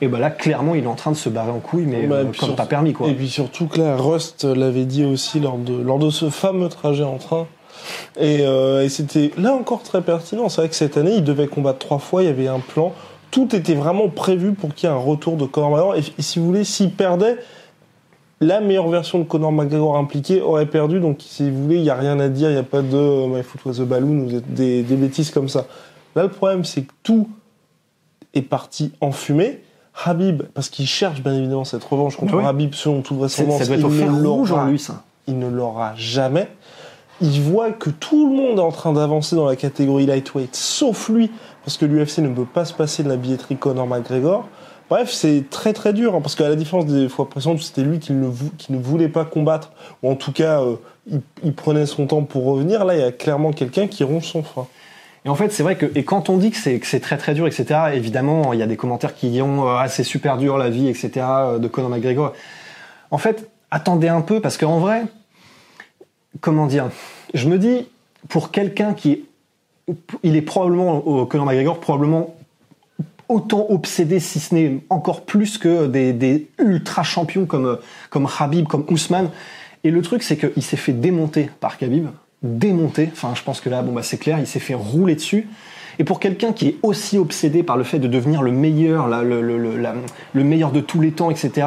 Et 0.00 0.06
bah 0.08 0.18
là, 0.20 0.30
clairement, 0.30 0.74
il 0.76 0.84
est 0.84 0.88
en 0.88 0.94
train 0.94 1.10
de 1.10 1.16
se 1.16 1.28
barrer 1.28 1.50
en 1.50 1.58
couille, 1.58 1.86
mais 1.86 2.06
Bah, 2.06 2.16
euh, 2.16 2.24
comme 2.24 2.34
surtout- 2.34 2.54
pas 2.54 2.66
permis, 2.66 2.92
quoi. 2.92 3.08
Et 3.08 3.14
puis 3.14 3.28
surtout 3.28 3.66
que 3.66 3.80
là, 3.80 3.96
Rust 3.96 4.44
l'avait 4.44 4.84
dit 4.84 5.04
aussi 5.04 5.40
lors 5.40 5.58
de, 5.58 5.74
lors 5.76 5.98
de 5.98 6.10
ce 6.10 6.30
fameux 6.30 6.68
trajet 6.68 7.02
en 7.02 7.16
train. 7.18 7.46
Et, 8.18 8.38
euh, 8.42 8.84
et 8.84 8.88
c'était 8.88 9.32
là 9.38 9.52
encore 9.54 9.82
très 9.82 10.02
pertinent. 10.02 10.48
C'est 10.48 10.60
vrai 10.60 10.68
que 10.68 10.74
cette 10.74 10.96
année, 10.96 11.14
il 11.16 11.24
devait 11.24 11.46
combattre 11.48 11.78
trois 11.78 11.98
fois, 11.98 12.22
il 12.22 12.26
y 12.26 12.28
avait 12.30 12.48
un 12.48 12.60
plan. 12.60 12.92
Tout 13.30 13.54
était 13.54 13.74
vraiment 13.74 14.08
prévu 14.08 14.52
pour 14.52 14.74
qu'il 14.74 14.88
y 14.88 14.92
ait 14.92 14.94
un 14.94 14.98
retour 14.98 15.36
de 15.36 15.44
Conor 15.44 15.70
McGregor. 15.70 15.96
Et, 15.96 16.02
et 16.18 16.22
si 16.22 16.38
vous 16.38 16.46
voulez, 16.46 16.64
s'il 16.64 16.90
perdait, 16.92 17.36
la 18.40 18.60
meilleure 18.60 18.88
version 18.88 19.18
de 19.18 19.24
Conor 19.24 19.52
McGregor 19.52 19.96
impliquée 19.96 20.40
aurait 20.40 20.66
perdu. 20.66 21.00
Donc 21.00 21.18
si 21.20 21.50
vous 21.50 21.64
voulez, 21.64 21.76
il 21.76 21.82
n'y 21.82 21.90
a 21.90 21.94
rien 21.94 22.18
à 22.20 22.28
dire, 22.28 22.50
il 22.50 22.54
n'y 22.54 22.58
a 22.58 22.62
pas 22.62 22.82
de 22.82 22.96
euh, 22.96 23.26
My 23.26 23.42
Foot 23.42 23.60
was 23.64 23.80
a 23.80 23.84
balloon 23.84 24.20
ou 24.26 24.40
des, 24.46 24.82
des 24.82 24.96
bêtises 24.96 25.30
comme 25.30 25.48
ça. 25.48 25.66
Là, 26.14 26.22
le 26.22 26.28
problème, 26.30 26.64
c'est 26.64 26.82
que 26.82 26.92
tout 27.02 27.28
est 28.34 28.42
parti 28.42 28.92
en 29.00 29.12
fumée. 29.12 29.60
Habib, 30.04 30.42
parce 30.52 30.68
qu'il 30.68 30.86
cherche 30.86 31.22
bien 31.22 31.32
évidemment 31.34 31.64
cette 31.64 31.82
revanche 31.84 32.16
contre 32.16 32.34
Oui. 32.36 32.44
Habib, 32.44 32.74
selon 32.74 33.00
toute 33.00 33.16
vraisemblance, 33.16 33.58
ça 33.60 33.66
doit 33.66 33.76
être 33.76 33.80
il 33.80 33.86
au 33.86 33.88
ne 33.90 33.98
fer 33.98 34.14
rouge 34.14 34.52
en 34.52 34.56
l'aura- 34.56 34.70
lui, 34.70 34.78
ça. 34.78 35.02
il 35.26 35.38
ne 35.38 35.48
l'aura 35.48 35.94
jamais. 35.96 36.48
Il 37.20 37.40
voit 37.40 37.72
que 37.72 37.88
tout 37.88 38.28
le 38.28 38.36
monde 38.36 38.58
est 38.58 38.62
en 38.62 38.72
train 38.72 38.92
d'avancer 38.92 39.36
dans 39.36 39.46
la 39.46 39.56
catégorie 39.56 40.06
lightweight, 40.06 40.54
sauf 40.54 41.08
lui, 41.08 41.30
parce 41.64 41.78
que 41.78 41.86
l'UFC 41.86 42.18
ne 42.18 42.28
peut 42.28 42.44
pas 42.44 42.64
se 42.64 42.74
passer 42.74 43.02
de 43.02 43.08
la 43.08 43.16
billetterie 43.16 43.56
Conor 43.56 43.86
McGregor. 43.86 44.46
Bref, 44.88 45.10
c'est 45.10 45.50
très 45.50 45.72
très 45.72 45.92
dur, 45.92 46.14
hein, 46.14 46.20
parce 46.20 46.36
qu'à 46.36 46.48
la 46.48 46.54
différence 46.54 46.86
des 46.86 47.08
fois 47.08 47.28
précédentes, 47.28 47.60
c'était 47.60 47.82
lui 47.82 47.98
qui 47.98 48.12
ne, 48.12 48.78
voulait 48.78 49.08
pas 49.08 49.24
combattre, 49.24 49.72
ou 50.02 50.10
en 50.10 50.14
tout 50.14 50.30
cas, 50.30 50.60
euh, 50.60 50.76
il, 51.42 51.54
prenait 51.54 51.86
son 51.86 52.06
temps 52.06 52.22
pour 52.22 52.44
revenir. 52.44 52.84
Là, 52.84 52.94
il 52.94 53.00
y 53.00 53.04
a 53.04 53.10
clairement 53.10 53.52
quelqu'un 53.52 53.88
qui 53.88 54.04
ronge 54.04 54.26
son 54.26 54.44
frein. 54.44 54.68
Et 55.24 55.28
en 55.28 55.34
fait, 55.34 55.50
c'est 55.50 55.64
vrai 55.64 55.76
que, 55.76 55.86
et 55.96 56.04
quand 56.04 56.28
on 56.28 56.36
dit 56.36 56.52
que 56.52 56.56
c'est, 56.56 56.78
que 56.78 56.86
c'est 56.86 57.00
très 57.00 57.16
très 57.16 57.34
dur, 57.34 57.48
etc., 57.48 57.80
évidemment, 57.94 58.52
il 58.52 58.60
y 58.60 58.62
a 58.62 58.66
des 58.66 58.76
commentaires 58.76 59.14
qui 59.14 59.42
ont, 59.42 59.66
euh, 59.66 59.76
ah, 59.76 59.88
c'est 59.88 60.04
super 60.04 60.36
dur 60.36 60.56
la 60.56 60.70
vie, 60.70 60.88
etc., 60.88 61.10
euh, 61.16 61.58
de 61.58 61.66
Conor 61.66 61.90
McGregor. 61.90 62.32
En 63.10 63.18
fait, 63.18 63.50
attendez 63.72 64.08
un 64.08 64.20
peu, 64.20 64.40
parce 64.40 64.56
qu'en 64.56 64.78
vrai, 64.78 65.02
comment 66.40 66.66
dire, 66.66 66.90
je 67.34 67.48
me 67.48 67.58
dis, 67.58 67.86
pour 68.28 68.50
quelqu'un 68.50 68.94
qui 68.94 69.12
est, 69.12 69.22
il 70.22 70.36
est 70.36 70.42
probablement, 70.42 71.26
Conor 71.26 71.46
McGregor, 71.46 71.80
probablement 71.80 72.34
autant 73.28 73.66
obsédé, 73.70 74.20
si 74.20 74.38
ce 74.40 74.54
n'est 74.54 74.78
encore 74.88 75.22
plus 75.22 75.58
que 75.58 75.86
des, 75.86 76.48
ultra 76.58 77.02
champions 77.02 77.46
comme, 77.46 77.78
comme 78.10 78.28
Khabib, 78.28 78.66
comme 78.66 78.84
Ousmane. 78.88 79.30
Et 79.84 79.90
le 79.90 80.02
truc, 80.02 80.22
c'est 80.22 80.36
qu'il 80.36 80.62
s'est 80.62 80.76
fait 80.76 80.92
démonter 80.92 81.50
par 81.60 81.78
Khabib. 81.78 82.08
Démonter. 82.42 83.08
Enfin, 83.12 83.32
je 83.34 83.42
pense 83.42 83.60
que 83.60 83.68
là, 83.68 83.82
bon, 83.82 83.92
bah, 83.92 84.02
c'est 84.02 84.18
clair, 84.18 84.38
il 84.38 84.46
s'est 84.46 84.60
fait 84.60 84.74
rouler 84.74 85.14
dessus. 85.14 85.48
Et 85.98 86.04
pour 86.04 86.20
quelqu'un 86.20 86.52
qui 86.52 86.68
est 86.68 86.76
aussi 86.82 87.18
obsédé 87.18 87.62
par 87.62 87.76
le 87.76 87.84
fait 87.84 87.98
de 87.98 88.08
devenir 88.08 88.42
le 88.42 88.52
meilleur, 88.52 89.08
le, 89.08 89.40
le- 89.40 90.44
meilleur 90.44 90.70
de 90.70 90.80
tous 90.80 91.00
les 91.00 91.12
temps, 91.12 91.30
etc., 91.30 91.66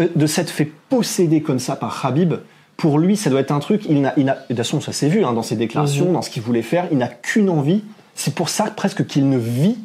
euh, 0.00 0.08
de 0.14 0.26
s'être 0.26 0.50
fait 0.50 0.70
posséder 0.88 1.42
comme 1.42 1.58
ça 1.58 1.76
par 1.76 2.00
Khabib, 2.00 2.34
pour 2.78 2.98
lui, 2.98 3.16
ça 3.18 3.28
doit 3.28 3.40
être 3.40 3.50
un 3.52 3.58
truc. 3.58 3.82
Il 3.90 4.00
n'a, 4.00 4.14
il 4.16 4.24
n'a, 4.24 4.34
de 4.34 4.46
toute 4.46 4.56
façon, 4.56 4.80
ça 4.80 4.92
s'est 4.92 5.08
vu 5.08 5.24
hein, 5.24 5.32
dans 5.34 5.42
ses 5.42 5.56
déclarations, 5.56 6.06
Mhm. 6.06 6.12
dans 6.14 6.22
ce 6.22 6.30
qu'il 6.30 6.42
voulait 6.42 6.62
faire. 6.62 6.86
Il 6.90 6.96
n'a 6.98 7.08
qu'une 7.08 7.50
envie. 7.50 7.82
C'est 8.14 8.34
pour 8.34 8.48
ça 8.48 8.64
presque 8.70 9.04
qu'il 9.06 9.28
ne 9.28 9.36
vit 9.36 9.76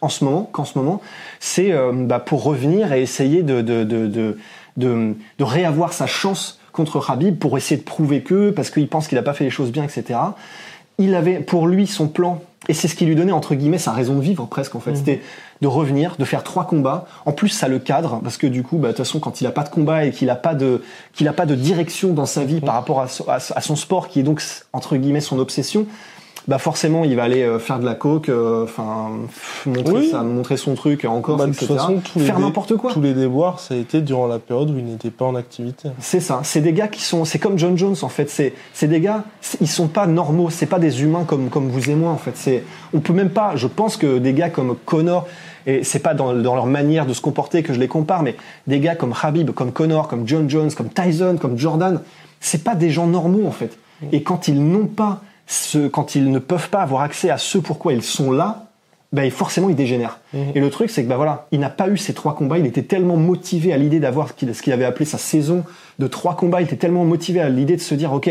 en 0.00 0.08
ce 0.08 0.24
moment, 0.24 0.48
qu'en 0.50 0.64
ce 0.64 0.76
moment, 0.76 1.00
c'est 1.38 1.70
euh, 1.72 1.92
bah, 1.92 2.18
pour 2.18 2.42
revenir 2.42 2.92
et 2.92 3.02
essayer 3.02 3.42
de, 3.42 3.60
de, 3.60 3.84
de, 3.84 4.06
de, 4.08 4.38
de, 4.76 5.14
de 5.38 5.44
réavoir 5.44 5.92
sa 5.92 6.06
chance 6.06 6.58
contre 6.72 7.06
Khabib 7.06 7.38
pour 7.38 7.56
essayer 7.56 7.76
de 7.76 7.84
prouver 7.84 8.22
que, 8.22 8.50
parce 8.50 8.70
qu'il 8.70 8.88
pense 8.88 9.06
qu'il 9.08 9.16
n'a 9.16 9.22
pas 9.22 9.34
fait 9.34 9.44
les 9.44 9.50
choses 9.50 9.70
bien, 9.70 9.84
etc. 9.84 10.18
Il 10.98 11.14
avait 11.14 11.38
pour 11.40 11.66
lui 11.68 11.86
son 11.86 12.08
plan, 12.08 12.42
et 12.68 12.74
c'est 12.74 12.88
ce 12.88 12.94
qui 12.94 13.04
lui 13.06 13.16
donnait 13.16 13.32
entre 13.32 13.54
guillemets 13.54 13.78
sa 13.78 13.92
raison 13.92 14.14
de 14.14 14.20
vivre 14.20 14.46
presque 14.46 14.74
en 14.74 14.80
fait. 14.80 14.94
C'était 14.96 15.20
de 15.60 15.66
revenir, 15.66 16.16
de 16.18 16.24
faire 16.24 16.42
trois 16.42 16.66
combats. 16.66 17.06
En 17.26 17.32
plus, 17.32 17.48
ça 17.48 17.68
le 17.68 17.78
cadre 17.78 18.20
parce 18.22 18.36
que 18.36 18.46
du 18.46 18.62
coup, 18.62 18.78
bah, 18.78 18.88
de 18.88 18.92
toute 18.92 18.98
façon, 19.04 19.20
quand 19.20 19.40
il 19.40 19.46
a 19.46 19.50
pas 19.50 19.62
de 19.62 19.68
combat 19.68 20.04
et 20.04 20.10
qu'il 20.10 20.28
a 20.30 20.34
pas 20.36 20.54
de 20.54 20.82
qu'il 21.12 21.26
a 21.28 21.32
pas 21.32 21.46
de 21.46 21.54
direction 21.54 22.12
dans 22.12 22.26
sa 22.26 22.44
vie 22.44 22.60
par 22.60 22.74
rapport 22.74 23.00
à, 23.00 23.08
so- 23.08 23.24
à, 23.28 23.36
à 23.36 23.60
son 23.60 23.76
sport 23.76 24.08
qui 24.08 24.20
est 24.20 24.22
donc 24.24 24.42
entre 24.72 24.96
guillemets 24.96 25.20
son 25.20 25.38
obsession, 25.38 25.86
bah 26.48 26.58
forcément, 26.58 27.04
il 27.04 27.14
va 27.14 27.22
aller 27.24 27.42
euh, 27.42 27.58
faire 27.58 27.78
de 27.78 27.84
la 27.84 27.94
coke, 27.94 28.28
euh, 28.28 28.64
enfin 28.64 29.10
montrer 29.66 29.92
Oui. 29.94 30.08
ça, 30.10 30.22
montrer 30.22 30.56
son 30.56 30.74
truc 30.74 31.04
en 31.04 31.20
Corse, 31.20 31.38
Bah, 31.38 31.46
de 31.46 31.52
toute 31.54 31.68
façon, 31.68 32.00
tous 32.00 32.20
faire 32.20 32.40
n'importe 32.40 32.76
quoi. 32.76 32.92
Tous 32.92 33.00
les 33.00 33.14
déboires, 33.14 33.60
ça 33.60 33.74
a 33.74 33.76
été 33.76 34.00
durant 34.00 34.26
la 34.26 34.38
période 34.38 34.70
où 34.70 34.78
il 34.78 34.84
n'était 34.84 35.10
pas 35.10 35.24
en 35.24 35.36
activité. 35.36 35.88
C'est 36.00 36.20
ça. 36.20 36.40
C'est 36.42 36.60
des 36.60 36.72
gars 36.72 36.88
qui 36.88 37.02
sont. 37.02 37.24
C'est 37.24 37.38
comme 37.38 37.58
John 37.58 37.78
Jones 37.78 37.96
en 38.02 38.08
fait. 38.08 38.28
C'est 38.28 38.54
c'est 38.72 38.88
des 38.88 39.00
gars. 39.00 39.24
Ils 39.60 39.68
sont 39.68 39.86
pas 39.88 40.06
normaux. 40.06 40.50
C'est 40.50 40.66
pas 40.66 40.78
des 40.78 41.02
humains 41.02 41.24
comme 41.24 41.48
comme 41.48 41.68
vous 41.68 41.90
et 41.90 41.94
moi 41.94 42.10
en 42.10 42.18
fait. 42.18 42.36
C'est. 42.36 42.64
On 42.92 43.00
peut 43.00 43.12
même 43.12 43.30
pas. 43.30 43.52
Je 43.54 43.68
pense 43.68 43.96
que 43.96 44.18
des 44.18 44.32
gars 44.32 44.50
comme 44.50 44.74
Connor 44.84 45.26
et 45.66 45.84
c'est 45.84 46.00
pas 46.00 46.14
dans, 46.14 46.34
dans 46.34 46.56
leur 46.56 46.66
manière 46.66 47.06
de 47.06 47.12
se 47.12 47.20
comporter 47.20 47.62
que 47.62 47.72
je 47.72 47.78
les 47.78 47.86
compare, 47.86 48.24
mais 48.24 48.34
des 48.66 48.80
gars 48.80 48.96
comme 48.96 49.14
Habib, 49.22 49.52
comme 49.52 49.70
Connor, 49.70 50.08
comme 50.08 50.26
John 50.26 50.50
Jones, 50.50 50.72
comme 50.72 50.88
Tyson, 50.88 51.36
comme 51.40 51.56
Jordan, 51.56 52.00
c'est 52.40 52.64
pas 52.64 52.74
des 52.74 52.90
gens 52.90 53.06
normaux 53.06 53.46
en 53.46 53.52
fait. 53.52 53.78
Et 54.10 54.24
quand 54.24 54.48
ils 54.48 54.60
n'ont 54.60 54.88
pas 54.88 55.20
ce, 55.46 55.88
quand 55.88 56.14
ils 56.14 56.30
ne 56.30 56.38
peuvent 56.38 56.70
pas 56.70 56.82
avoir 56.82 57.02
accès 57.02 57.30
à 57.30 57.38
ce 57.38 57.58
pourquoi 57.58 57.92
ils 57.92 58.02
sont 58.02 58.30
là, 58.30 58.66
ben 59.12 59.30
forcément 59.30 59.68
il 59.68 59.76
dégénère. 59.76 60.20
Et 60.54 60.60
le 60.60 60.70
truc 60.70 60.90
c'est 60.90 61.04
que 61.04 61.08
bah 61.08 61.16
voilà, 61.16 61.46
il 61.52 61.60
n'a 61.60 61.68
pas 61.68 61.88
eu 61.88 61.98
ces 61.98 62.14
trois 62.14 62.34
combats, 62.34 62.58
il 62.58 62.66
était 62.66 62.82
tellement 62.82 63.16
motivé 63.16 63.72
à 63.72 63.76
l'idée 63.76 64.00
d'avoir 64.00 64.28
ce 64.28 64.62
qu'il 64.62 64.72
avait 64.72 64.86
appelé 64.86 65.04
sa 65.04 65.18
saison 65.18 65.64
de 65.98 66.06
trois 66.06 66.34
combats, 66.34 66.62
il 66.62 66.64
était 66.64 66.76
tellement 66.76 67.04
motivé 67.04 67.40
à 67.40 67.50
l'idée 67.50 67.76
de 67.76 67.82
se 67.82 67.94
dire 67.94 68.12
ok, 68.14 68.30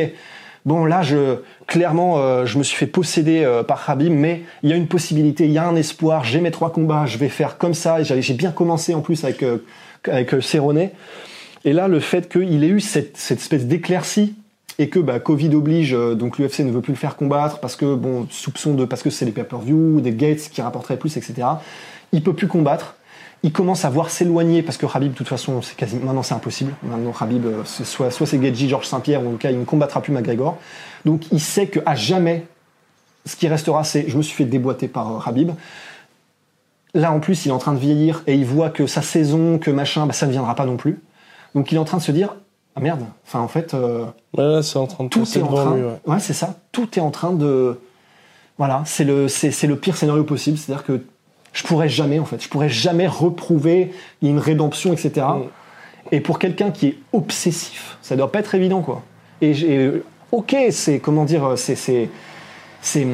bon 0.66 0.86
là 0.86 1.04
je 1.04 1.38
clairement 1.68 2.18
euh, 2.18 2.48
je 2.48 2.58
me 2.58 2.64
suis 2.64 2.76
fait 2.76 2.88
posséder 2.88 3.44
euh, 3.44 3.62
par 3.62 3.86
Khabib, 3.86 4.12
mais 4.12 4.42
il 4.64 4.72
y 4.72 4.74
a 4.74 4.76
une 4.76 4.88
possibilité, 4.88 5.46
il 5.46 5.52
y 5.52 5.60
a 5.60 5.68
un 5.68 5.76
espoir, 5.76 6.24
j'ai 6.24 6.42
mes 6.42 6.52
trois 6.52 6.72
combats, 6.72 7.06
je 7.06 7.20
vais 7.20 7.30
faire 7.30 7.60
comme 7.60 7.76
ça. 7.76 8.02
J'ai 8.02 8.34
bien 8.34 8.52
commencé 8.52 8.96
en 8.96 9.02
plus 9.02 9.24
avec 9.24 9.44
euh, 9.44 9.60
avec 10.08 10.34
euh, 10.34 10.42
Cerrone. 10.42 10.90
Et 11.64 11.74
là 11.74 11.88
le 11.88 12.00
fait 12.00 12.28
qu'il 12.28 12.64
ait 12.64 12.68
eu 12.68 12.80
cette, 12.80 13.18
cette 13.18 13.40
espèce 13.40 13.68
d'éclaircie 13.68 14.34
et 14.82 14.90
que 14.90 15.00
bah, 15.00 15.20
Covid 15.20 15.54
oblige, 15.54 15.94
euh, 15.94 16.16
donc 16.16 16.40
l'UFC 16.40 16.62
ne 16.62 16.72
veut 16.72 16.82
plus 16.82 16.94
le 16.94 16.98
faire 16.98 17.16
combattre 17.16 17.60
parce 17.60 17.76
que 17.76 17.94
bon 17.94 18.26
soupçon 18.32 18.74
de 18.74 18.84
parce 18.84 19.04
que 19.04 19.12
c'est 19.12 19.26
les 19.26 19.32
pay-per-view, 19.32 20.02
des 20.02 20.12
gates 20.12 20.50
qui 20.52 20.60
rapporteraient 20.60 20.98
plus, 20.98 21.18
etc. 21.18 21.48
Il 22.12 22.24
peut 22.24 22.34
plus 22.34 22.48
combattre. 22.48 22.96
Il 23.44 23.52
commence 23.52 23.86
à 23.86 23.92
voir 23.92 24.10
s'éloigner 24.10 24.64
parce 24.64 24.78
que 24.78 24.88
Khabib, 24.88 25.12
de 25.12 25.18
toute 25.18 25.28
façon, 25.28 25.62
c'est 25.62 25.80
maintenant 26.04 26.24
c'est 26.24 26.34
impossible. 26.34 26.74
Maintenant 26.82 27.12
Khabib, 27.12 27.46
euh, 27.46 27.64
soit 27.64 28.10
soit 28.10 28.26
c'est 28.26 28.42
Gedji, 28.42 28.70
Georges 28.70 28.88
Saint-Pierre, 28.88 29.24
ou 29.24 29.30
en 29.30 29.32
tout 29.34 29.38
cas 29.38 29.52
il 29.52 29.60
ne 29.60 29.66
combattra 29.66 30.02
plus 30.02 30.12
McGregor. 30.12 30.58
Donc 31.06 31.32
il 31.32 31.40
sait 31.40 31.68
que 31.68 31.80
à 31.86 31.94
jamais, 31.94 32.48
ce 33.28 33.36
qui 33.36 33.48
restera, 33.48 33.84
c'est 33.84 34.10
je 34.10 34.18
me 34.18 34.24
suis 34.24 34.36
fait 34.36 34.46
déboîter 34.46 34.88
par 34.88 35.16
euh, 35.16 35.20
Khabib. 35.24 35.52
Là 36.96 37.12
en 37.12 37.20
plus, 37.20 37.46
il 37.46 37.50
est 37.50 37.54
en 37.54 37.60
train 37.60 37.74
de 37.74 37.80
vieillir 37.80 38.24
et 38.26 38.34
il 38.34 38.46
voit 38.46 38.72
que 38.72 38.88
sa 38.88 39.04
saison, 39.04 39.60
que 39.60 39.70
machin, 39.70 40.08
bah, 40.08 40.14
ça 40.14 40.26
ne 40.26 40.32
viendra 40.32 40.56
pas 40.56 40.66
non 40.66 40.78
plus. 40.78 41.02
Donc 41.54 41.72
il 41.72 41.76
est 41.76 41.80
en 41.80 41.86
train 41.86 41.98
de 41.98 42.04
se 42.04 42.12
dire 42.12 42.36
ah 42.76 42.80
merde. 42.80 43.02
Enfin 43.26 43.40
en 43.40 43.48
fait. 43.48 43.74
euh, 43.74 44.06
Ouais, 44.38 44.62
c'est 44.64 44.78
en 44.78 44.88
train 44.88 45.04
de 45.06 45.10
tout 45.10 45.22
est 45.38 45.42
en 45.42 45.48
train. 45.48 45.76
lui. 45.76 45.84
Ouais. 45.84 45.92
Ouais, 46.06 46.20
c'est 46.20 46.34
ça. 46.34 46.56
Tout 46.72 46.88
est 46.98 47.02
en 47.02 47.12
train 47.12 47.34
de. 47.34 47.80
Voilà, 48.58 48.84
c'est 48.86 49.04
le, 49.04 49.28
c'est, 49.28 49.52
c'est 49.52 49.68
le 49.68 49.76
pire 49.76 49.98
scénario 49.98 50.24
possible. 50.24 50.58
C'est-à-dire 50.58 50.86
que 50.86 51.02
je 51.54 51.64
pourrais 51.64 51.90
jamais, 51.90 52.20
en 52.20 52.26
fait, 52.26 52.42
je 52.44 52.48
pourrais 52.48 52.70
jamais 52.70 53.08
reprouver 53.08 53.92
une 54.22 54.38
rédemption, 54.40 54.94
etc. 54.94 55.26
Mm. 55.26 55.42
Et 56.14 56.20
pour 56.22 56.40
quelqu'un 56.40 56.72
qui 56.72 56.88
est 56.88 56.98
obsessif, 57.14 57.98
ça 58.02 58.16
doit 58.16 58.32
pas 58.32 58.40
être 58.40 58.54
évident, 58.56 58.82
quoi. 58.82 59.02
Et, 59.42 59.54
j'ai- 59.54 60.04
ok, 60.32 60.56
c'est 60.72 61.00
comment 61.00 61.26
dire, 61.26 61.54
c'est, 61.58 61.76
c'est, 61.76 62.10
c'est, 62.82 63.08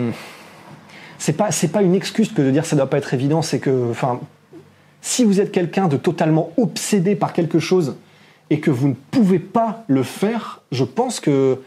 c'est 1.18 1.34
pas, 1.34 1.52
c'est 1.52 1.70
pas 1.70 1.82
une 1.82 1.96
excuse 1.96 2.32
que 2.34 2.42
de 2.42 2.52
dire 2.52 2.66
ça 2.66 2.76
doit 2.76 2.90
pas 2.90 2.98
être 2.98 3.14
évident. 3.14 3.42
C'est 3.42 3.60
que, 3.60 3.90
enfin, 3.90 4.20
si 5.02 5.24
vous 5.24 5.40
êtes 5.40 5.52
quelqu'un 5.52 5.88
de 5.88 5.98
totalement 5.98 6.52
obsédé 6.58 7.16
par 7.16 7.34
quelque 7.34 7.60
chose 7.60 7.96
et 8.50 8.60
que 8.60 8.72
vous 8.72 8.90
ne 8.90 8.94
pouvez 9.12 9.40
pas 9.40 9.84
le 9.88 10.04
faire, 10.04 10.62
je 10.72 10.84
pense 10.84 11.20
que 11.20 11.60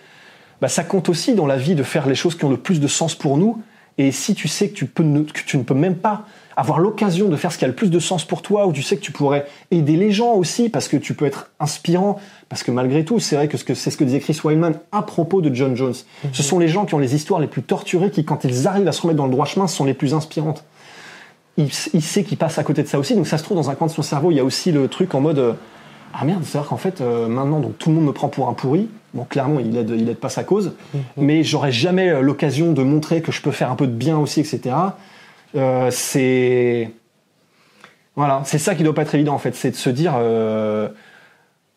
bah, 0.60 0.68
ça 0.68 0.84
compte 0.84 1.08
aussi 1.08 1.34
dans 1.34 1.46
la 1.46 1.56
vie 1.56 1.74
de 1.74 1.82
faire 1.82 2.06
les 2.06 2.14
choses 2.14 2.36
qui 2.36 2.44
ont 2.44 2.50
le 2.50 2.56
plus 2.56 2.80
de 2.80 2.88
sens 2.88 3.14
pour 3.14 3.36
nous. 3.38 3.62
Et 3.98 4.12
si 4.12 4.34
tu 4.34 4.48
sais 4.48 4.68
que 4.68 4.74
tu, 4.74 4.86
peux 4.86 5.02
ne, 5.02 5.22
que 5.22 5.40
tu 5.44 5.58
ne 5.58 5.62
peux 5.62 5.74
même 5.74 5.96
pas 5.96 6.24
avoir 6.56 6.78
l'occasion 6.78 7.28
de 7.28 7.36
faire 7.36 7.52
ce 7.52 7.58
qui 7.58 7.64
a 7.64 7.68
le 7.68 7.74
plus 7.74 7.90
de 7.90 7.98
sens 7.98 8.24
pour 8.24 8.42
toi, 8.42 8.66
ou 8.66 8.72
tu 8.72 8.82
sais 8.82 8.96
que 8.96 9.02
tu 9.02 9.12
pourrais 9.12 9.46
aider 9.70 9.96
les 9.96 10.10
gens 10.10 10.34
aussi, 10.34 10.68
parce 10.68 10.88
que 10.88 10.96
tu 10.96 11.14
peux 11.14 11.24
être 11.24 11.50
inspirant, 11.60 12.18
parce 12.48 12.62
que 12.62 12.70
malgré 12.70 13.04
tout, 13.04 13.18
c'est 13.18 13.36
vrai 13.36 13.48
que 13.48 13.56
ce 13.56 13.64
que- 13.64 13.74
c'est 13.74 13.90
ce 13.90 13.96
que 13.96 14.04
disait 14.04 14.20
Chris 14.20 14.38
Weilman 14.44 14.72
à 14.92 15.02
propos 15.02 15.40
de 15.40 15.54
John 15.54 15.76
Jones. 15.76 15.94
Ce 16.32 16.42
sont 16.42 16.58
les 16.58 16.68
gens 16.68 16.84
qui 16.86 16.94
ont 16.94 16.98
les 16.98 17.14
histoires 17.14 17.40
les 17.40 17.46
plus 17.46 17.62
torturées, 17.62 18.10
qui 18.10 18.24
quand 18.24 18.44
ils 18.44 18.66
arrivent 18.66 18.88
à 18.88 18.92
se 18.92 19.02
remettre 19.02 19.18
dans 19.18 19.26
le 19.26 19.32
droit 19.32 19.46
chemin, 19.46 19.66
sont 19.66 19.84
les 19.84 19.94
plus 19.94 20.14
inspirantes 20.14 20.64
il, 21.56 21.68
il 21.94 22.02
sait 22.02 22.24
qu'il 22.24 22.38
passe 22.38 22.58
à 22.58 22.62
côté 22.64 22.82
de 22.82 22.88
ça 22.88 22.98
aussi. 22.98 23.14
Donc 23.14 23.26
ça 23.26 23.38
se 23.38 23.44
trouve 23.44 23.56
dans 23.56 23.70
un 23.70 23.74
coin 23.74 23.86
de 23.86 23.92
son 23.92 24.02
cerveau, 24.02 24.30
il 24.30 24.36
y 24.36 24.40
a 24.40 24.44
aussi 24.44 24.72
le 24.72 24.88
truc 24.88 25.14
en 25.14 25.20
mode 25.20 25.38
euh, 25.38 25.52
ah 26.12 26.24
merde, 26.24 26.42
c'est-à-dire 26.44 26.68
qu'en 26.68 26.76
fait 26.76 27.00
euh, 27.00 27.28
maintenant 27.28 27.60
donc 27.60 27.78
tout 27.78 27.90
le 27.90 27.96
monde 27.96 28.06
me 28.06 28.12
prend 28.12 28.28
pour 28.28 28.48
un 28.48 28.52
pourri. 28.52 28.88
Bon 29.14 29.24
clairement 29.24 29.60
il 29.60 29.76
aide, 29.76 29.90
il 29.96 30.08
aide 30.08 30.18
pas 30.18 30.28
sa 30.28 30.44
cause, 30.44 30.72
mais 31.16 31.42
j'aurais 31.42 31.72
jamais 31.72 32.10
euh, 32.10 32.20
l'occasion 32.20 32.72
de 32.72 32.82
montrer 32.82 33.22
que 33.22 33.32
je 33.32 33.42
peux 33.42 33.50
faire 33.50 33.70
un 33.70 33.76
peu 33.76 33.86
de 33.86 33.92
bien 33.92 34.18
aussi, 34.18 34.40
etc. 34.40 34.74
Euh, 35.56 35.88
c'est 35.90 36.90
voilà, 38.16 38.42
c'est 38.44 38.58
ça 38.58 38.74
qui 38.74 38.82
doit 38.82 38.94
pas 38.94 39.02
être 39.02 39.14
évident 39.14 39.34
en 39.34 39.38
fait, 39.38 39.54
c'est 39.54 39.70
de 39.70 39.76
se 39.76 39.90
dire 39.90 40.14
euh, 40.16 40.88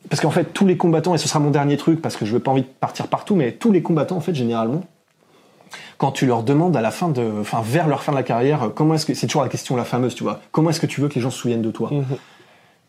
parce 0.09 0.21
qu'en 0.21 0.31
fait 0.31 0.53
tous 0.53 0.65
les 0.65 0.77
combattants 0.77 1.15
et 1.15 1.17
ce 1.17 1.27
sera 1.27 1.39
mon 1.39 1.51
dernier 1.51 1.77
truc 1.77 2.01
parce 2.01 2.15
que 2.15 2.25
je 2.25 2.33
veux 2.33 2.39
pas 2.39 2.51
envie 2.51 2.63
de 2.63 2.67
partir 2.67 3.07
partout, 3.07 3.35
mais 3.35 3.51
tous 3.51 3.71
les 3.71 3.81
combattants 3.81 4.17
en 4.17 4.21
fait 4.21 4.35
généralement 4.35 4.83
quand 5.97 6.11
tu 6.11 6.25
leur 6.25 6.43
demandes 6.43 6.75
à 6.75 6.81
la 6.81 6.91
fin 6.91 7.09
de, 7.09 7.31
enfin 7.39 7.61
vers 7.63 7.87
leur 7.87 8.03
fin 8.03 8.11
de 8.11 8.17
la 8.17 8.23
carrière, 8.23 8.71
comment 8.75 8.95
est-ce 8.95 9.05
que 9.05 9.13
c'est 9.13 9.27
toujours 9.27 9.43
la 9.43 9.49
question 9.49 9.75
la 9.75 9.85
fameuse, 9.85 10.15
tu 10.15 10.23
vois, 10.23 10.41
comment 10.51 10.69
est-ce 10.69 10.79
que 10.79 10.85
tu 10.85 11.01
veux 11.01 11.07
que 11.07 11.15
les 11.15 11.21
gens 11.21 11.31
se 11.31 11.39
souviennent 11.39 11.61
de 11.61 11.71
toi? 11.71 11.89
Mhm. 11.91 12.05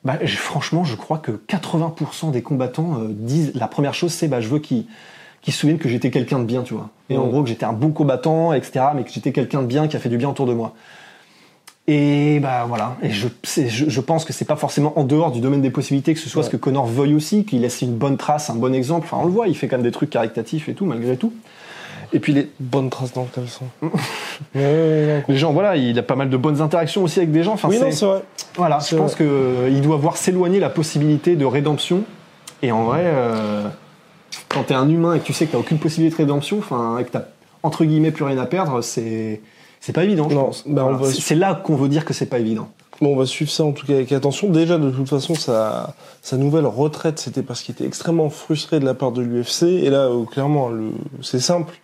Bah 0.05 0.19
franchement, 0.27 0.85
je 0.85 0.97
crois 0.97 1.19
que 1.19 1.33
80% 1.33 2.31
des 2.31 2.43
combattants 2.43 2.99
euh, 3.01 3.09
disent 3.11 3.53
la 3.55 3.69
première 3.69 3.95
chose, 3.95 4.13
c'est 4.13 4.29
bah 4.29 4.41
je 4.41 4.49
veux 4.49 4.59
qu'ils 4.59 4.85
qu'ils 5.41 5.53
se 5.55 5.61
souviennent 5.61 5.79
que 5.79 5.89
j'étais 5.91 6.11
quelqu'un 6.11 6.39
de 6.39 6.45
bien, 6.45 6.63
tu 6.63 6.73
vois, 6.75 6.89
et 7.11 7.17
en 7.19 7.25
Mhm. 7.25 7.31
gros 7.31 7.43
que 7.43 7.49
j'étais 7.51 7.65
un 7.67 7.73
bon 7.75 7.91
combattant, 7.91 8.53
etc., 8.55 8.87
mais 8.95 9.05
que 9.05 9.11
j'étais 9.11 9.31
quelqu'un 9.33 9.61
de 9.63 9.67
bien 9.67 9.89
qui 9.89 9.97
a 9.97 9.99
fait 10.01 10.09
du 10.09 10.17
bien 10.17 10.31
autour 10.31 10.47
de 10.47 10.55
moi. 10.55 10.75
Et 11.87 12.41
bah 12.41 12.65
voilà, 12.67 12.97
et 13.03 13.11
je, 13.11 13.29
c'est- 13.43 13.69
je, 13.69 13.91
je 13.91 14.01
pense 14.01 14.25
que 14.25 14.33
c'est 14.33 14.47
pas 14.47 14.57
forcément 14.57 14.99
en 14.99 15.05
dehors 15.05 15.33
du 15.33 15.41
domaine 15.41 15.61
des 15.61 15.69
possibilités 15.71 16.15
que 16.15 16.21
ce 16.21 16.31
soit 16.31 16.43
ce 16.43 16.49
que 16.49 16.57
Connor 16.57 16.87
veuille 16.87 17.15
aussi, 17.15 17.45
qu'il 17.45 17.61
laisse 17.61 17.83
une 17.83 17.95
bonne 17.95 18.17
trace, 18.17 18.49
un 18.49 18.55
bon 18.55 18.73
exemple. 18.75 19.07
Enfin, 19.07 19.19
on 19.23 19.27
le 19.27 19.33
voit, 19.33 19.49
il 19.49 19.55
fait 19.55 19.69
quand 19.69 19.77
même 19.77 19.83
des 19.85 19.91
trucs 19.91 20.09
caritatifs 20.09 20.71
et 20.71 20.75
tout, 20.75 20.87
malgré 20.87 21.19
tout. 21.19 21.35
Et 22.15 22.21
puis 22.21 22.33
les, 22.33 22.49
Bonne 22.61 22.89
trace 22.91 23.13
dans 23.13 23.23
le 23.23 23.29
caleçon. 23.29 23.67
Ouais, 24.55 25.25
les 25.29 25.37
gens, 25.37 25.53
voilà, 25.53 25.77
il 25.77 25.99
a 25.99 26.03
pas 26.03 26.17
mal 26.17 26.29
de 26.31 26.37
bonnes 26.37 26.61
interactions 26.61 27.03
aussi 27.05 27.19
avec 27.21 27.31
des 27.33 27.43
gens. 27.43 27.53
Enfin, 27.55 27.69
oui, 27.69 27.77
c'est- 27.79 27.85
non, 27.85 27.91
c'est 27.93 28.07
vrai. 28.07 28.23
voilà, 28.57 28.79
je 28.89 28.97
pense 28.97 29.15
que 29.15 29.25
euh, 29.25 29.81
doit 29.81 29.97
voir 29.97 30.17
s'éloigner 30.17 30.59
la 30.61 30.71
possibilité 30.71 31.37
de 31.37 31.45
rédemption. 31.45 32.03
Et 32.63 32.73
en 32.73 32.85
vrai, 32.85 33.03
euh, 33.05 33.63
quand 34.49 34.65
t'es 34.65 34.75
un 34.75 34.89
humain 34.89 35.15
et 35.15 35.21
que 35.21 35.25
tu 35.25 35.33
sais 35.33 35.47
que 35.47 35.53
t'as 35.53 35.59
aucune 35.59 35.79
possibilité 35.79 36.17
de 36.17 36.23
rédemption, 36.29 36.59
enfin, 36.59 36.99
et 36.99 37.05
que 37.05 37.11
t'as 37.11 37.25
entre 37.63 37.85
guillemets 37.85 38.11
plus 38.11 38.25
rien 38.25 38.39
à 38.39 38.47
perdre, 38.47 38.81
c'est 38.81 39.41
c'est 39.81 39.93
pas 39.93 40.05
évident. 40.05 40.29
je 40.31 40.35
Non, 40.35 40.51
bah, 40.67 40.83
on 40.87 40.91
Voilà. 40.93 40.99
va- 40.99 41.11
C'est 41.13 41.21
c'est 41.21 41.35
là 41.35 41.55
qu'on 41.63 41.77
veut 41.77 41.89
dire 41.89 42.05
que 42.05 42.13
c'est 42.15 42.27
pas 42.27 42.39
évident. 42.39 42.69
Bon, 43.01 43.13
on 43.13 43.17
va 43.17 43.27
suivre 43.27 43.51
ça 43.51 43.65
en 43.65 43.73
tout 43.73 43.87
cas 43.87 43.95
avec 43.95 44.13
attention. 44.13 44.49
Déjà, 44.49 44.79
de 44.79 44.91
toute 44.91 45.09
façon, 45.09 45.35
sa, 45.35 45.95
sa 46.23 46.37
nouvelle 46.37 46.67
retraite, 46.67 47.19
c'était 47.19 47.43
parce 47.43 47.61
qu'il 47.63 47.75
était 47.75 47.85
extrêmement 47.87 48.31
frustré 48.31 48.79
de 48.81 48.85
la 48.85 48.95
part 48.95 49.11
de 49.13 49.21
l'UFC. 49.21 49.65
Et 49.65 49.91
là, 49.91 50.07
euh, 50.07 50.25
clairement, 50.25 50.69
le, 50.69 50.91
c'est 51.21 51.41
simple. 51.41 51.75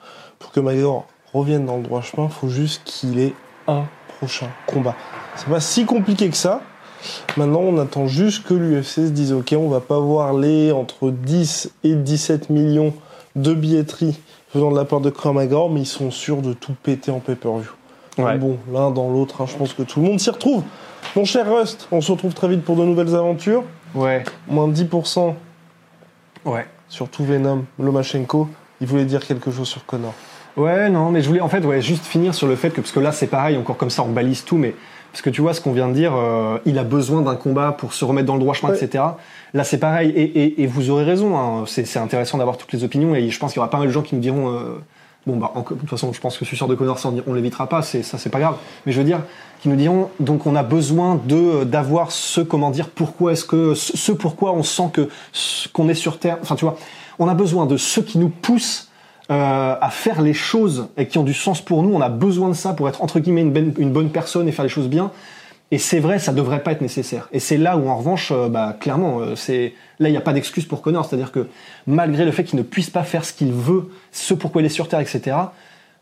Pour 0.41 0.51
que 0.51 0.59
McGregor 0.59 1.07
revienne 1.33 1.65
dans 1.67 1.77
le 1.77 1.85
droit 1.85 2.03
chemin, 2.03 2.27
il 2.27 2.33
faut 2.33 2.49
juste 2.49 2.83
qu'il 2.85 3.21
ait 3.21 3.35
un 3.69 3.85
prochain 4.19 4.49
combat. 4.67 4.97
C'est 5.37 5.49
pas 5.49 5.61
si 5.61 5.85
compliqué 5.85 6.29
que 6.29 6.37
ça. 6.37 6.61
Maintenant, 7.37 7.61
on 7.61 7.79
attend 7.79 8.09
juste 8.09 8.45
que 8.45 8.55
l'UFC 8.55 8.85
se 8.85 9.01
dise, 9.11 9.33
OK, 9.33 9.55
on 9.57 9.69
va 9.69 9.81
pas 9.81 10.01
voir 10.01 10.35
les 10.35 10.73
entre 10.73 11.11
10 11.11 11.71
et 11.85 11.95
17 11.95 12.51
millions 12.51 12.93
de 13.37 13.55
billetterie 13.55 14.19
venant 14.55 14.73
de 14.73 14.77
la 14.77 14.85
part 14.85 15.01
de 15.01 15.11
McGregor, 15.11 15.71
mais 15.71 15.81
ils 15.83 15.87
sont 15.87 16.11
sûrs 16.11 16.43
de 16.43 16.53
tout 16.53 16.75
péter 16.83 17.13
en 17.13 17.21
pay-per-view. 17.21 17.71
Ouais. 18.19 18.37
Bon, 18.37 18.59
l'un 18.73 18.91
dans 18.91 19.09
l'autre, 19.09 19.41
hein, 19.41 19.47
je 19.47 19.57
pense 19.57 19.73
que 19.73 19.83
tout 19.83 20.01
le 20.01 20.07
monde 20.07 20.19
s'y 20.19 20.31
retrouve. 20.31 20.65
Mon 21.15 21.25
cher 21.25 21.51
Rust, 21.51 21.87
on 21.93 22.01
se 22.01 22.11
retrouve 22.13 22.35
très 22.35 22.49
vite 22.49 22.65
pour 22.65 22.77
de 22.77 22.85
nouvelles 22.85 23.15
aventures. 23.15 23.63
Ouais, 23.95 24.25
Moins 24.49 24.69
de 24.69 24.75
10%, 24.75 25.35
ouais. 26.45 26.67
surtout 26.89 27.25
Venom, 27.25 27.65
Lomachenko. 27.79 28.49
Il 28.81 28.87
voulait 28.87 29.05
dire 29.05 29.27
quelque 29.27 29.51
chose 29.51 29.69
sur 29.69 29.85
Connor. 29.85 30.15
Ouais, 30.57 30.91
non, 30.91 31.11
mais 31.11 31.23
je 31.23 31.29
voulais 31.29 31.41
en 31.41 31.49
fait 31.49 31.65
ouais, 31.65 31.81
juste 31.81 32.05
finir 32.05 32.35
sur 32.35 32.47
le 32.47 32.57
fait 32.57 32.71
que, 32.71 32.81
parce 32.81 32.93
que 32.93 33.01
là 33.01 33.13
c'est 33.13 33.29
pareil, 33.29 33.57
encore 33.57 33.77
comme 33.77 33.91
ça 33.91 34.03
on 34.03 34.11
balise 34.11 34.45
tout, 34.45 34.57
mais 34.59 34.75
parce 35.13 35.23
que 35.23 35.31
tu 35.31 35.41
vois 35.41 35.55
ce 35.55 35.61
qu'on 35.61 35.73
vient 35.73 35.89
de 35.89 35.95
dire, 35.95 36.13
euh, 36.15 36.59
il 36.67 36.79
a 36.79 36.85
besoin 36.85 37.23
d'un 37.23 37.35
combat 37.37 37.73
pour 37.73 37.93
se 37.95 38.05
remettre 38.05 38.27
dans 38.27 38.35
le 38.35 38.41
droit 38.41 38.55
chemin, 38.55 38.73
Ouais. 38.73 38.83
etc. 38.83 39.05
Là 39.55 39.65
c'est 39.65 39.79
pareil, 39.79 40.11
et, 40.11 40.23
et, 40.23 40.63
et 40.63 40.67
vous 40.67 40.91
aurez 40.91 41.05
raison, 41.05 41.37
hein, 41.39 41.65
c'est 41.67 41.87
c'est 41.87 41.99
intéressant 41.99 42.39
d'avoir 42.39 42.57
toutes 42.57 42.73
les 42.73 42.85
opinions, 42.85 43.15
et 43.15 43.29
je 43.31 43.39
pense 43.39 43.53
qu'il 43.53 43.59
y 43.59 43.61
aura 43.61 43.71
pas 43.71 43.79
mal 43.79 43.87
de 43.87 43.93
gens 43.93 44.03
qui 44.03 44.15
nous 44.15 44.21
diront, 44.21 44.51
euh, 44.51 44.79
bon 45.27 45.37
bah 45.37 45.53
en- 45.55 45.61
de 45.61 45.67
toute 45.67 45.89
façon 45.89 46.13
je 46.13 46.21
pense 46.21 46.37
que 46.37 46.45
sûr 46.45 46.67
de 46.69 46.75
Connor, 46.75 46.99
ça, 46.99 47.09
on, 47.11 47.23
on 47.31 47.35
l'évitera 47.35 47.69
pas, 47.69 47.83
c'est 47.83 48.03
ça 48.03 48.19
c'est 48.19 48.31
pas 48.31 48.41
grave, 48.41 48.57
mais 48.87 48.93
je 48.93 48.99
veux 48.99 49.05
dire, 49.05 49.21
qui 49.63 49.69
nous 49.69 49.77
diront, 49.77 50.11
donc 50.21 50.47
on 50.47 50.55
a 50.57 50.63
besoin 50.63 51.21
de 51.27 51.65
d'avoir 51.65 52.11
ce, 52.11 52.41
comment 52.41 52.71
dire, 52.71 52.89
pourquoi 52.91 53.33
est-ce 53.33 53.45
que, 53.45 53.75
ce, 53.75 54.13
pourquoi 54.13 54.53
on 54.53 54.63
sent 54.65 54.91
que 54.93 55.09
qu'on 55.73 55.89
est 55.89 55.95
sur 55.95 56.19
Terre, 56.19 56.39
enfin 56.43 56.57
tu 56.57 56.65
vois, 56.65 56.77
on 57.19 57.29
a 57.29 57.35
besoin 57.35 57.67
de 57.67 57.77
ceux 57.77 58.03
qui 58.03 58.19
nous 58.19 58.29
poussent 58.31 58.89
euh, 59.31 59.77
à 59.81 59.91
faire 59.91 60.23
les 60.23 60.35
choses 60.35 60.89
et 60.97 61.07
qui 61.07 61.19
ont 61.19 61.23
du 61.25 61.35
sens 61.35 61.61
pour 61.61 61.83
nous. 61.83 61.95
On 61.95 62.01
a 62.01 62.09
besoin 62.09 62.49
de 62.49 62.55
ça 62.55 62.73
pour 62.75 62.89
être 62.89 63.03
entre 63.03 63.21
guillemets 63.21 63.43
une, 63.43 63.53
bonne- 63.53 63.75
une 63.79 63.93
bonne 63.93 64.11
personne 64.11 64.49
et 64.49 64.53
faire 64.53 64.65
les 64.65 64.69
choses 64.71 64.89
bien. 64.89 65.13
Et 65.73 65.79
c'est 65.79 66.01
vrai, 66.01 66.19
ça 66.19 66.33
devrait 66.33 66.65
pas 66.65 66.73
être 66.73 66.81
nécessaire. 66.81 67.29
Et 67.33 67.39
c'est 67.39 67.57
là 67.57 67.77
où, 67.77 67.89
en 67.89 67.97
revanche, 67.97 68.33
euh, 68.33 68.49
bah, 68.49 68.77
clairement, 68.81 69.21
euh, 69.21 69.37
c'est 69.37 69.73
là, 70.01 70.09
il 70.09 70.13
n'y 70.13 70.19
a 70.19 70.21
pas 70.21 70.33
d'excuse 70.33 70.65
pour 70.65 70.83
Connor. 70.83 71.05
C'est-à-dire 71.05 71.31
que 71.31 71.47
malgré 71.87 72.25
le 72.25 72.33
fait 72.33 72.43
qu'il 72.43 72.59
ne 72.59 72.65
puisse 72.65 72.91
pas 72.91 73.05
faire 73.05 73.25
ce 73.25 73.33
qu'il 73.33 73.53
veut, 73.53 73.89
ce 74.11 74.35
pourquoi 74.35 74.63
il 74.63 74.65
est 74.65 74.69
sur 74.69 74.89
Terre, 74.89 74.99
etc., 74.99 75.37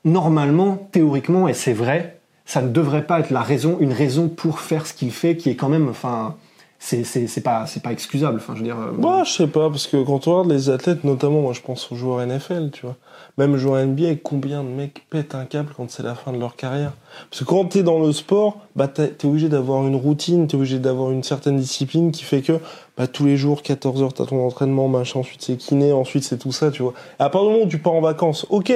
normalement, 0.05 0.89
théoriquement, 0.91 1.49
et 1.49 1.53
c'est 1.55 1.75
vrai, 1.75 2.19
ça 2.47 2.63
ne 2.63 2.69
devrait 2.71 3.05
pas 3.05 3.21
être 3.21 3.31
la 3.31 3.43
raison, 3.43 3.77
une 3.81 3.93
raison 3.93 4.29
pour 4.29 4.61
faire 4.61 4.87
ce 4.87 4.95
qu'il 4.95 5.11
fait, 5.11 5.37
qui 5.37 5.51
est 5.51 5.55
quand 5.55 5.69
même, 5.69 5.89
enfin, 5.91 6.37
c'est 6.79 7.05
c'est 7.05 7.41
pas 7.41 7.67
c'est 7.67 7.83
pas 7.83 7.93
excusable. 7.93 8.37
Enfin, 8.39 8.55
je 8.55 8.61
veux 8.61 8.65
dire. 8.67 8.79
euh, 8.79 8.93
Moi, 8.93 9.25
je 9.25 9.33
sais 9.33 9.47
pas, 9.47 9.69
parce 9.69 9.87
que 9.87 10.03
quand 10.03 10.27
on 10.29 10.33
regarde 10.33 10.51
les 10.53 10.71
athlètes, 10.71 11.05
notamment, 11.05 11.41
moi 11.41 11.53
je 11.53 11.61
pense 11.61 11.91
aux 11.91 11.97
joueurs 11.97 12.25
NFL, 12.25 12.71
tu 12.73 12.87
vois. 12.87 12.97
Même 13.37 13.57
joueurs 13.57 13.85
NBA, 13.85 14.17
combien 14.23 14.65
de 14.65 14.69
mecs 14.69 15.05
pètent 15.11 15.35
un 15.35 15.45
câble 15.45 15.73
quand 15.77 15.91
c'est 15.91 16.03
la 16.03 16.15
fin 16.15 16.33
de 16.33 16.39
leur 16.39 16.57
carrière? 16.57 16.93
Parce 17.31 17.41
que 17.41 17.49
quand 17.49 17.65
t'es 17.67 17.83
dans 17.83 18.01
le 18.01 18.13
sport, 18.13 18.59
bah 18.77 18.89
t'es 18.89 19.09
t'es 19.09 19.27
obligé 19.27 19.49
d'avoir 19.49 19.87
une 19.87 19.97
routine, 19.97 20.47
t'es 20.47 20.57
obligé 20.57 20.79
d'avoir 20.79 21.11
une 21.13 21.23
certaine 21.23 21.57
discipline 21.57 22.11
qui 22.11 22.25
fait 22.25 22.43
que 22.43 22.61
bah, 22.97 23.07
tous 23.07 23.25
les 23.27 23.37
jours, 23.37 23.63
14 23.63 24.03
heures, 24.03 24.13
t'as 24.13 24.27
ton 24.27 24.45
entraînement, 24.45 24.89
machin, 24.89 25.21
ensuite 25.21 25.43
c'est 25.43 25.57
kiné, 25.57 25.93
ensuite 25.93 26.25
c'est 26.25 26.39
tout 26.39 26.53
ça, 26.53 26.71
tu 26.73 26.83
vois. 26.83 26.95
À 27.21 27.29
partir 27.31 27.43
du 27.49 27.53
moment 27.55 27.65
où 27.67 27.69
tu 27.69 27.79
pars 27.79 27.93
en 27.95 28.01
vacances, 28.01 28.45
ok, 28.51 28.73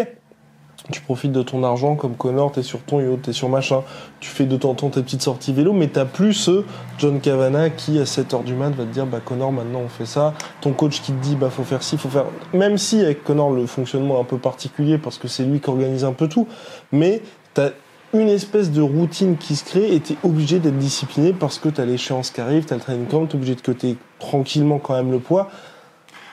tu 0.91 1.01
profites 1.01 1.33
de 1.33 1.43
ton 1.43 1.63
argent 1.63 1.95
comme 1.95 2.17
Connor, 2.17 2.53
t'es 2.53 2.63
sur 2.63 2.81
ton 2.81 3.01
yacht, 3.01 3.23
t'es 3.23 3.33
sur 3.33 3.49
machin, 3.49 3.83
tu 4.21 4.29
fais 4.29 4.45
de 4.45 4.57
temps 4.57 4.71
en 4.71 4.75
temps 4.75 4.89
tes 4.89 5.03
petites 5.03 5.23
sorties 5.23 5.53
vélo, 5.53 5.73
mais 5.73 5.89
t'as 5.89 6.05
plus 6.05 6.35
ce 6.35 6.65
John 6.99 7.21
Cavana 7.21 7.71
qui 7.71 7.99
à 7.99 8.05
7h 8.05 8.43
du 8.43 8.55
mat 8.55 8.71
va 8.71 8.85
te 8.85 8.93
dire 8.93 9.07
bah 9.07 9.21
Connor 9.25 9.53
maintenant 9.53 9.81
on 9.85 9.89
fait 9.89 10.07
ça, 10.07 10.35
ton 10.61 10.73
coach 10.73 11.01
qui 11.01 11.13
te 11.13 11.23
dit 11.23 11.37
bah 11.37 11.51
faut 11.51 11.63
faire 11.63 11.83
ci, 11.83 11.97
faut 11.99 12.09
faire 12.09 12.27
même 12.53 12.79
si 12.79 13.01
avec 13.01 13.23
Connor 13.23 13.53
le 13.53 13.67
fonctionnement 13.67 14.17
est 14.17 14.21
un 14.21 14.25
peu 14.25 14.39
particulier 14.39 14.99
parce 14.99 15.19
que 15.19 15.29
c'est 15.29 15.45
lui 15.45 15.61
qui 15.61 15.71
organise 15.71 16.05
un 16.05 16.13
peu 16.13 16.29
tout, 16.29 16.49
mais 16.91 17.23
t'as 17.55 17.71
une 18.15 18.29
espèce 18.29 18.71
de 18.71 18.83
routine 18.83 19.37
qui 19.37 19.57
se 19.57 19.65
crée 19.65 19.95
et 19.95 20.01
t'es 20.01 20.17
obligé 20.23 20.59
d'être 20.59 20.77
discipliné 20.77 21.33
parce 21.33 21.59
que 21.59 21.69
t'as 21.69 21.85
l'échéance 21.85 22.31
qui 22.31 22.41
arrive, 22.41 22.65
t'as 22.65 22.75
le 22.75 22.81
training 22.81 23.07
camp, 23.07 23.27
t'es 23.27 23.37
obligé 23.37 23.55
de 23.55 23.63
coter 23.63 23.97
tranquillement 24.19 24.79
quand 24.79 24.95
même 24.95 25.11
le 25.11 25.19
poids. 25.19 25.49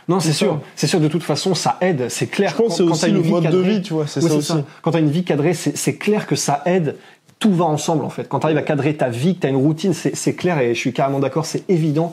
Non, 0.10 0.20
c'est 0.20 0.34
sûr. 0.34 0.60
C'est 0.75 0.88
sûr, 0.88 1.00
de 1.00 1.08
toute 1.08 1.22
façon, 1.22 1.54
ça 1.54 1.78
aide. 1.82 2.10
C'est 2.10 2.28
clair. 2.28 2.50
Je 2.50 2.56
pense 2.56 2.70
que 2.70 2.74
c'est 2.78 2.84
aussi 2.84 3.12
le 3.12 3.22
mode 3.22 3.48
de 3.50 3.58
vie, 3.60 3.82
tu 3.84 3.94
vois, 3.94 4.08
c'est 4.08 4.22
Oui, 4.24 4.30
ça 4.30 4.36
aussi. 4.36 4.54
Quand 4.82 4.92
t'as 4.92 5.00
une 5.00 5.12
vie 5.12 5.24
cadrée, 5.24 5.54
c'est 5.54 5.96
clair 5.96 6.25
que 6.25 6.36
ça 6.36 6.63
aide. 6.66 6.98
Tout 7.38 7.54
va 7.54 7.66
ensemble, 7.66 8.04
en 8.04 8.10
fait. 8.10 8.28
Quand 8.28 8.39
t'arrives 8.39 8.58
à 8.58 8.63
cadrer 8.63 8.96
ta 8.96 9.08
vie, 9.08 9.36
que 9.36 9.42
t'as 9.42 9.50
une 9.50 9.56
routine, 9.56 9.94
c'est 9.94 10.36
clair 10.36 10.60
et 10.60 10.74
je 10.74 10.80
suis 10.80 10.92
carrément 10.92 11.20
d'accord, 11.20 11.46
c'est 11.46 11.63
évident 11.70 12.12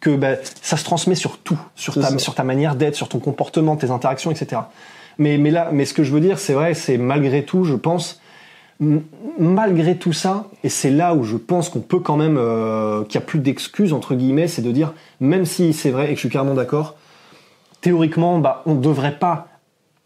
que 0.00 0.10
ben, 0.14 0.38
ça 0.60 0.76
se 0.76 0.84
transmet 0.84 1.14
sur 1.14 1.38
tout, 1.38 1.58
sur 1.74 1.94
ta, 1.94 2.02
ça. 2.02 2.18
sur 2.18 2.34
ta 2.34 2.44
manière 2.44 2.74
d'être, 2.74 2.96
sur 2.96 3.08
ton 3.08 3.18
comportement, 3.18 3.76
tes 3.76 3.90
interactions, 3.90 4.30
etc. 4.30 4.62
Mais, 5.16 5.38
mais 5.38 5.50
là, 5.50 5.70
mais 5.72 5.86
ce 5.86 5.94
que 5.94 6.02
je 6.02 6.12
veux 6.12 6.20
dire, 6.20 6.38
c'est 6.38 6.52
vrai, 6.52 6.74
c'est 6.74 6.98
malgré 6.98 7.44
tout, 7.44 7.64
je 7.64 7.74
pense, 7.74 8.20
malgré 9.38 9.96
tout 9.96 10.12
ça, 10.12 10.48
et 10.64 10.68
c'est 10.68 10.90
là 10.90 11.14
où 11.14 11.22
je 11.22 11.36
pense 11.36 11.70
qu'on 11.70 11.80
peut 11.80 12.00
quand 12.00 12.16
même, 12.16 12.36
euh, 12.38 13.04
qu'il 13.04 13.18
n'y 13.18 13.24
a 13.24 13.26
plus 13.26 13.38
d'excuses, 13.38 13.94
entre 13.94 14.14
guillemets, 14.14 14.48
c'est 14.48 14.62
de 14.62 14.72
dire, 14.72 14.92
même 15.20 15.46
si 15.46 15.72
c'est 15.72 15.90
vrai 15.90 16.06
et 16.06 16.08
que 16.08 16.16
je 16.16 16.20
suis 16.20 16.28
carrément 16.28 16.54
d'accord, 16.54 16.96
théoriquement, 17.90 18.40
bah, 18.40 18.62
on 18.66 18.74
ne 18.74 18.80
devrait 18.80 19.16
pas 19.16 19.46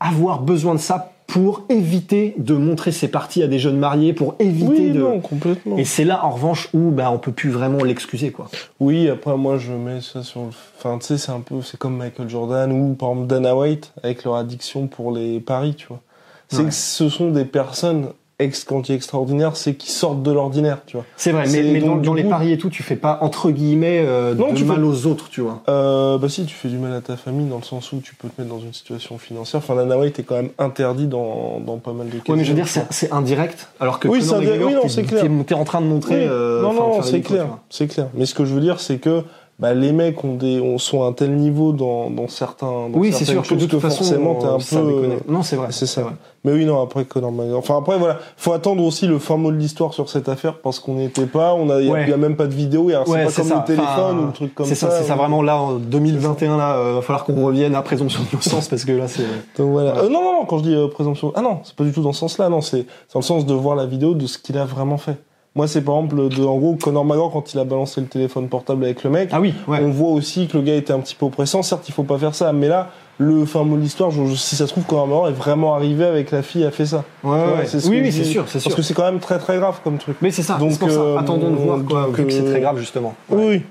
avoir 0.01 0.43
besoin 0.43 0.75
de 0.75 0.81
ça 0.81 1.13
pour 1.27 1.63
éviter 1.71 2.35
de 2.37 2.53
montrer 2.55 2.93
ses 2.93 3.09
parties 3.09 3.43
à 3.43 3.47
des 3.47 3.59
jeunes 3.59 3.79
mariés, 3.79 4.13
pour 4.13 4.35
éviter 4.39 4.69
Oui, 4.69 4.91
de... 4.91 4.99
non, 5.01 5.21
complètement. 5.21 5.79
Et 5.79 5.85
c'est 5.87 6.05
là, 6.05 6.23
en 6.27 6.31
revanche, 6.31 6.69
où 6.75 6.91
bah, 6.91 7.11
on 7.11 7.17
peut 7.19 7.33
plus 7.33 7.49
vraiment 7.49 7.83
l'excuser, 7.83 8.33
quoi. 8.33 8.51
Oui, 8.81 9.09
après 9.09 9.35
moi 9.39 9.57
je 9.57 9.73
mets 9.73 10.03
ça 10.03 10.23
sur 10.23 10.41
le. 10.43 10.49
Enfin, 10.77 10.99
tu 10.99 11.07
sais, 11.07 11.17
c'est 11.19 11.33
un 11.33 11.41
peu. 11.41 11.63
C'est 11.63 11.79
comme 11.79 11.97
Michael 11.97 12.29
Jordan 12.29 12.71
ou 12.71 12.93
par 12.95 13.11
exemple 13.11 13.29
Dana 13.29 13.57
White 13.57 13.93
avec 14.03 14.25
leur 14.25 14.35
addiction 14.35 14.87
pour 14.89 15.11
les 15.13 15.41
paris, 15.41 15.75
tu 15.75 15.87
vois. 15.87 16.01
C'est 16.49 16.59
Ouais. 16.59 16.65
que 16.65 16.75
ce 16.75 17.09
sont 17.09 17.31
des 17.31 17.45
personnes, 17.47 18.09
ex 18.41 18.65
quand 18.65 18.91
extraordinaire, 18.91 19.57
c'est 19.57 19.75
qui 19.75 19.91
sortent 19.93 20.23
de 20.23 20.31
l'ordinaire, 20.33 20.79
tu 20.87 20.97
vois. 20.97 21.07
C'est 21.17 21.33
vrai, 21.33 21.45
mais, 21.51 21.63
mais 21.63 21.81
dans, 21.81 21.89
donc, 21.97 22.03
dans 22.03 22.15
les 22.15 22.25
paris 22.25 22.53
et 22.53 22.59
tout, 22.59 22.71
tu 22.71 22.83
fais 22.83 22.97
pas, 22.97 23.19
entre 23.21 23.51
guillemets, 23.51 24.03
euh, 24.05 24.35
Non, 24.35 24.51
de 24.53 24.57
tu 24.57 24.65
mal 24.65 24.79
fais- 24.79 24.83
aux 24.83 25.07
autres, 25.07 25.29
tu 25.31 25.41
vois. 25.41 25.61
Euh, 25.69 26.19
bah 26.19 26.29
si, 26.29 26.45
tu 26.47 26.55
fais 26.55 26.69
du 26.69 26.79
mal 26.79 26.93
à 26.95 27.01
ta 27.01 27.17
famille 27.17 27.47
dans 27.47 27.59
le 27.59 27.63
sens 27.63 27.93
où 27.93 28.01
tu 28.01 28.15
peux 28.15 28.29
te 28.29 28.41
mettre 28.41 28.53
dans 28.55 28.61
une 28.61 28.73
situation 28.73 29.19
financière. 29.19 29.61
Enfin, 29.63 29.77
Dana 29.77 29.99
White 29.99 30.19
est 30.19 30.23
quand 30.23 30.37
même 30.37 30.51
interdit 30.59 31.07
dans, 31.07 31.61
dans 31.65 31.77
pas 31.79 31.93
mal 31.93 32.09
de 32.09 32.19
cas. 32.19 32.33
Ouais, 32.33 32.39
mais 32.39 32.45
je 32.45 32.51
veux 32.51 32.57
dire, 32.63 32.67
c'est 32.91 33.13
indirect, 33.13 33.69
alors 33.81 33.99
que 34.01 34.09
Oui, 34.09 34.23
c'est 34.23 34.35
Oui, 34.37 34.47
non, 34.75 34.83
t'es- 34.83 34.89
c'est 34.89 35.03
clair. 35.03 35.23
t'es- 35.23 35.45
T'es 35.45 35.55
en 35.55 35.65
train 35.65 35.81
de 35.81 35.87
montrer... 35.87 36.27
euh, 36.29 36.63
non, 36.63 36.73
non, 36.73 37.03
c'est 37.03 37.21
clair, 37.21 37.47
c'est 37.69 37.87
clair. 37.87 38.07
Mais 38.15 38.27
ce 38.27 38.35
que 38.35 38.45
je 38.45 38.55
veux 38.55 38.61
dire, 38.61 38.81
c'est 38.81 38.99
que 38.99 39.23
bah, 39.61 39.75
les 39.75 39.93
mecs 39.93 40.25
ont 40.25 40.35
des, 40.35 40.59
ont, 40.61 40.79
sont 40.79 41.03
à 41.03 41.07
un 41.09 41.13
tel 41.13 41.37
niveau 41.37 41.73
dans, 41.73 42.11
dans 42.11 42.29
certains. 42.29 42.89
Dans 42.89 42.99
Oui, 42.99 43.13
c'est 43.13 43.25
sûr 43.27 43.43
que 43.43 43.55
de 43.55 43.67
toute 43.67 43.81
façon, 43.81 43.99
forcément, 44.05 44.35
t'es 44.37 44.47
un 44.47 44.59
ça 44.59 44.81
peu. 44.81 44.87
déconne. 44.87 45.19
Non, 45.29 45.43
c'est 45.43 45.57
vrai. 45.57 45.69
C'est 45.71 45.87
ça. 45.87 46.03
vrai. 46.03 46.13
Mais 46.43 46.53
oui, 46.53 46.65
non, 46.65 46.81
après 46.83 47.05
Conor 47.05 47.31
McGregor. 47.33 47.59
Enfin, 47.59 47.77
après, 47.77 47.99
voilà. 47.99 48.19
Faut 48.39 48.55
attendre 48.55 48.83
aussi 48.83 49.07
le 49.07 49.19
fin 49.19 49.37
mot 49.37 49.51
de 49.53 49.59
l'histoire 49.59 49.93
sur 49.93 50.09
cette 50.09 50.31
affaire 50.31 50.59
parce 50.63 50.81
qu'on 50.81 50.95
n'y 50.95 51.05
était 51.05 51.27
pas. 51.27 51.53
On 51.55 51.69
a, 51.69 51.83
il 51.83 51.91
Ouais. 51.91 52.09
y 52.09 52.13
a 52.13 52.17
même 52.17 52.35
pas 52.37 52.47
de 52.47 52.55
vidéo. 52.55 52.89
et 52.89 52.97
Ouais, 52.97 53.03
C'est 53.05 53.13
pas 53.27 53.33
comme 53.33 53.45
ça. 53.45 53.57
le 53.59 53.65
téléphone 53.67 53.87
Enfin, 53.95 54.19
ou 54.19 54.27
le 54.27 54.33
truc 54.33 54.55
comme 54.55 54.65
C'est 54.67 54.75
ça. 54.75 54.89
ça, 54.91 54.97
c'est 55.03 55.09
ça 55.09 55.15
où- 55.15 55.19
vraiment 55.19 55.43
là, 55.43 55.59
en 55.61 55.75
2021, 55.75 56.57
là, 56.57 56.77
euh, 56.77 56.95
va 56.95 57.03
falloir 57.03 57.25
qu'on 57.27 57.45
revienne 57.45 57.75
à 57.75 57.83
présomption 57.83 58.23
d'innocence 58.31 58.69
parce 58.69 58.87
que 58.87 58.93
là, 58.93 59.07
c'est. 59.09 59.25
Donc 59.59 59.73
voilà. 59.73 59.93
Voilà. 59.93 60.07
Euh, 60.07 60.09
non, 60.09 60.23
non, 60.25 60.33
non, 60.41 60.45
quand 60.47 60.57
je 60.59 60.63
dis 60.63 60.75
euh, 60.75 60.89
présomption. 60.89 61.33
Ah 61.35 61.43
non, 61.43 61.59
c'est 61.65 61.75
pas 61.77 61.85
du 61.85 61.93
tout 61.93 62.01
dans 62.03 62.13
ce 62.15 62.21
sens-là. 62.21 62.49
Non, 62.49 62.63
c'est 62.63 62.87
dans 63.13 63.21
le 63.21 63.25
sens 63.25 63.45
de 63.45 63.53
voir 63.53 63.77
la 63.77 63.85
vidéo 63.85 64.15
de 64.15 64.27
ce 64.27 64.39
qu'il 64.39 64.57
a 64.57 64.65
vraiment 64.65 64.97
fait. 64.97 65.17
Moi, 65.57 65.67
c'est 65.67 65.81
par 65.83 65.97
exemple, 65.97 66.29
de, 66.29 66.45
en 66.45 66.59
gros, 66.59 66.77
Conor 66.77 67.05
McGregor, 67.05 67.33
quand 67.33 67.53
il 67.55 67.59
a 67.59 67.65
balancé 67.65 68.01
le 68.01 68.07
téléphone 68.07 68.49
portable 68.49 68.85
avec 68.85 69.03
le 69.03 69.11
mec, 69.11 69.31
Ah 69.33 69.41
oui, 69.41 69.53
ouais. 69.67 69.81
on 69.83 69.91
voit 69.91 70.11
aussi 70.11 70.47
que 70.47 70.57
le 70.57 70.63
gars 70.63 70.77
était 70.77 70.93
un 70.93 71.01
petit 71.01 71.17
peu 71.17 71.27
oppressant. 71.27 71.63
Certes, 71.63 71.89
il 71.89 71.93
faut 71.93 72.05
pas 72.05 72.19
faire 72.19 72.35
ça, 72.37 72.53
mais 72.53 72.69
là, 72.69 72.91
le 73.19 73.45
fin 73.45 73.65
mot 73.65 73.77
de 73.77 73.83
l'histoire, 73.83 74.13
si 74.37 74.55
ça 74.57 74.67
se 74.69 74.73
trouve, 74.73 74.85
Conor 74.85 75.07
McGregor 75.09 75.29
est 75.29 75.33
vraiment 75.33 75.75
arrivé 75.75 76.05
avec 76.05 76.31
la 76.31 76.43
fille, 76.43 76.65
a 76.65 76.71
fait 76.71 76.87
ça. 76.87 77.03
Ouais, 77.25 77.33
ouais, 77.33 77.67
ce 77.67 77.79
Oui, 77.89 78.01
oui, 78.01 78.13
c'est 78.13 78.23
sûr, 78.25 78.45
c'est 78.49 78.61
sûr. 78.61 78.69
Parce 78.71 78.77
que 78.77 78.83
c'est 78.83 78.95
quand 78.95 79.03
même 79.11 79.19
très 79.19 79.39
très 79.39 79.59
grave 79.59 79.81
comme 79.83 79.99
truc. 79.99 80.17
Mais 80.23 80.31
c'est 80.31 80.43
ça, 80.43 80.55
Donc, 80.57 80.73
ça. 80.73 80.87
euh, 80.87 81.19
Attendons 81.19 81.51
de 81.51 81.57
voir, 81.57 81.79
quoi, 81.85 82.03
donc, 82.07 82.17
vu 82.17 82.27
que 82.27 82.33
c'est 82.33 82.43
euh, 82.43 82.51
très 82.51 82.61
grave, 82.61 82.79
justement. 82.79 83.15
Oui, 83.29 83.45
oui. 83.49 83.63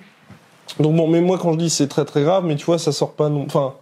Donc 0.80 0.96
bon, 0.96 1.08
mais 1.08 1.20
moi 1.20 1.40
quand 1.42 1.54
je 1.54 1.58
dis 1.58 1.70
c'est 1.72 1.88
très 1.88 2.06
très 2.06 2.22
grave, 2.22 2.44
mais 2.46 2.56
tu 2.56 2.66
vois, 2.66 2.78
ça 2.78 2.92
sort 2.92 3.14
pas 3.14 3.28
non. 3.30 3.44
Enfin, 3.48 3.74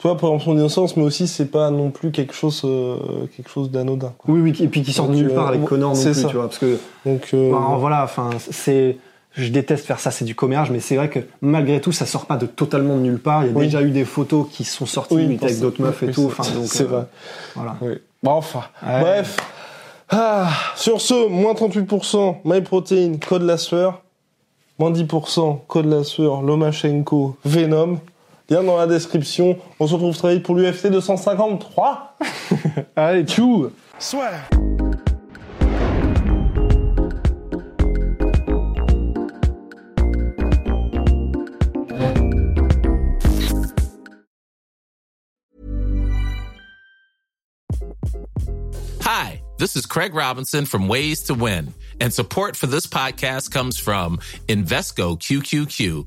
tu 0.00 0.06
vois, 0.08 0.16
présomption 0.16 0.54
d'innocence, 0.54 0.96
mais 0.96 1.02
aussi 1.02 1.28
c'est 1.28 1.44
pas 1.50 1.70
non 1.70 1.90
plus 1.90 2.10
quelque 2.10 2.32
chose, 2.34 2.62
euh, 2.64 2.96
quelque 3.36 3.50
chose 3.50 3.70
d'anodin. 3.70 4.14
Oui, 4.26 4.40
oui, 4.40 4.56
et 4.60 4.68
puis 4.68 4.82
qui 4.82 4.94
sort 4.94 5.08
de 5.08 5.14
nulle 5.14 5.34
part 5.34 5.44
euh, 5.44 5.48
avec 5.50 5.64
Connor 5.64 5.94
non 5.94 6.02
plus, 6.02 6.14
ça. 6.14 6.26
tu 6.28 6.34
vois, 6.36 6.46
parce 6.46 6.58
que 6.58 6.78
Donc 7.04 7.28
euh, 7.34 7.52
bah, 7.52 7.76
voilà, 7.78 8.02
enfin, 8.04 8.30
c'est, 8.50 8.96
je 9.32 9.48
déteste 9.50 9.84
faire 9.84 10.00
ça, 10.00 10.10
c'est 10.10 10.24
du 10.24 10.34
commérage, 10.34 10.70
mais 10.70 10.80
c'est 10.80 10.96
vrai 10.96 11.10
que 11.10 11.20
malgré 11.42 11.82
tout, 11.82 11.92
ça 11.92 12.06
sort 12.06 12.24
pas 12.24 12.38
de 12.38 12.46
totalement 12.46 12.96
de 12.96 13.02
nulle 13.02 13.18
part. 13.18 13.44
Il 13.44 13.48
y 13.50 13.54
a 13.54 13.56
Oui. 13.58 13.64
déjà 13.66 13.82
eu 13.82 13.90
des 13.90 14.06
photos 14.06 14.46
qui 14.50 14.64
sont 14.64 14.86
sorties 14.86 15.16
Oui, 15.16 15.38
avec 15.42 15.60
d'autres 15.60 15.82
meufs 15.82 16.02
et 16.02 16.06
oui, 16.06 16.12
tout, 16.14 16.24
enfin, 16.26 16.44
donc. 16.54 16.64
c'est 16.66 16.84
euh, 16.84 16.86
vrai. 16.86 17.04
Voilà. 17.54 17.76
Oui. 17.82 17.92
Bon, 18.22 18.30
enfin, 18.32 18.62
Ouais. 18.82 19.00
bref. 19.02 19.36
Ah, 20.08 20.48
sur 20.76 21.00
ce, 21.02 21.28
moins 21.28 21.52
38%, 21.52 22.36
MyProtein, 22.46 23.12
code 23.28 23.42
la 23.42 23.58
sueur. 23.58 24.00
Moins 24.78 24.90
10%, 24.92 25.58
code 25.68 25.86
la 25.86 26.04
sueur, 26.04 26.40
Lomachenko, 26.40 27.36
Venom. 27.44 27.98
Lien 28.50 28.64
dans 28.64 28.76
la 28.76 28.88
description. 28.88 29.58
On 29.78 29.86
se 29.86 29.94
retrouve 29.94 30.16
très 30.16 30.34
vite 30.34 30.42
pour 30.42 30.56
l'UFC 30.56 30.88
253. 30.88 32.16
Allez, 32.96 33.24
tchou 33.24 33.70
Soit. 34.00 34.32
Hi, 49.02 49.40
this 49.58 49.76
is 49.76 49.86
Craig 49.86 50.12
Robinson 50.12 50.64
from 50.64 50.88
Ways 50.88 51.22
to 51.24 51.34
Win, 51.34 51.72
and 52.00 52.12
support 52.12 52.56
for 52.56 52.66
this 52.66 52.88
podcast 52.88 53.52
comes 53.52 53.78
from 53.78 54.18
Invesco 54.48 55.16
QQQ, 55.16 56.06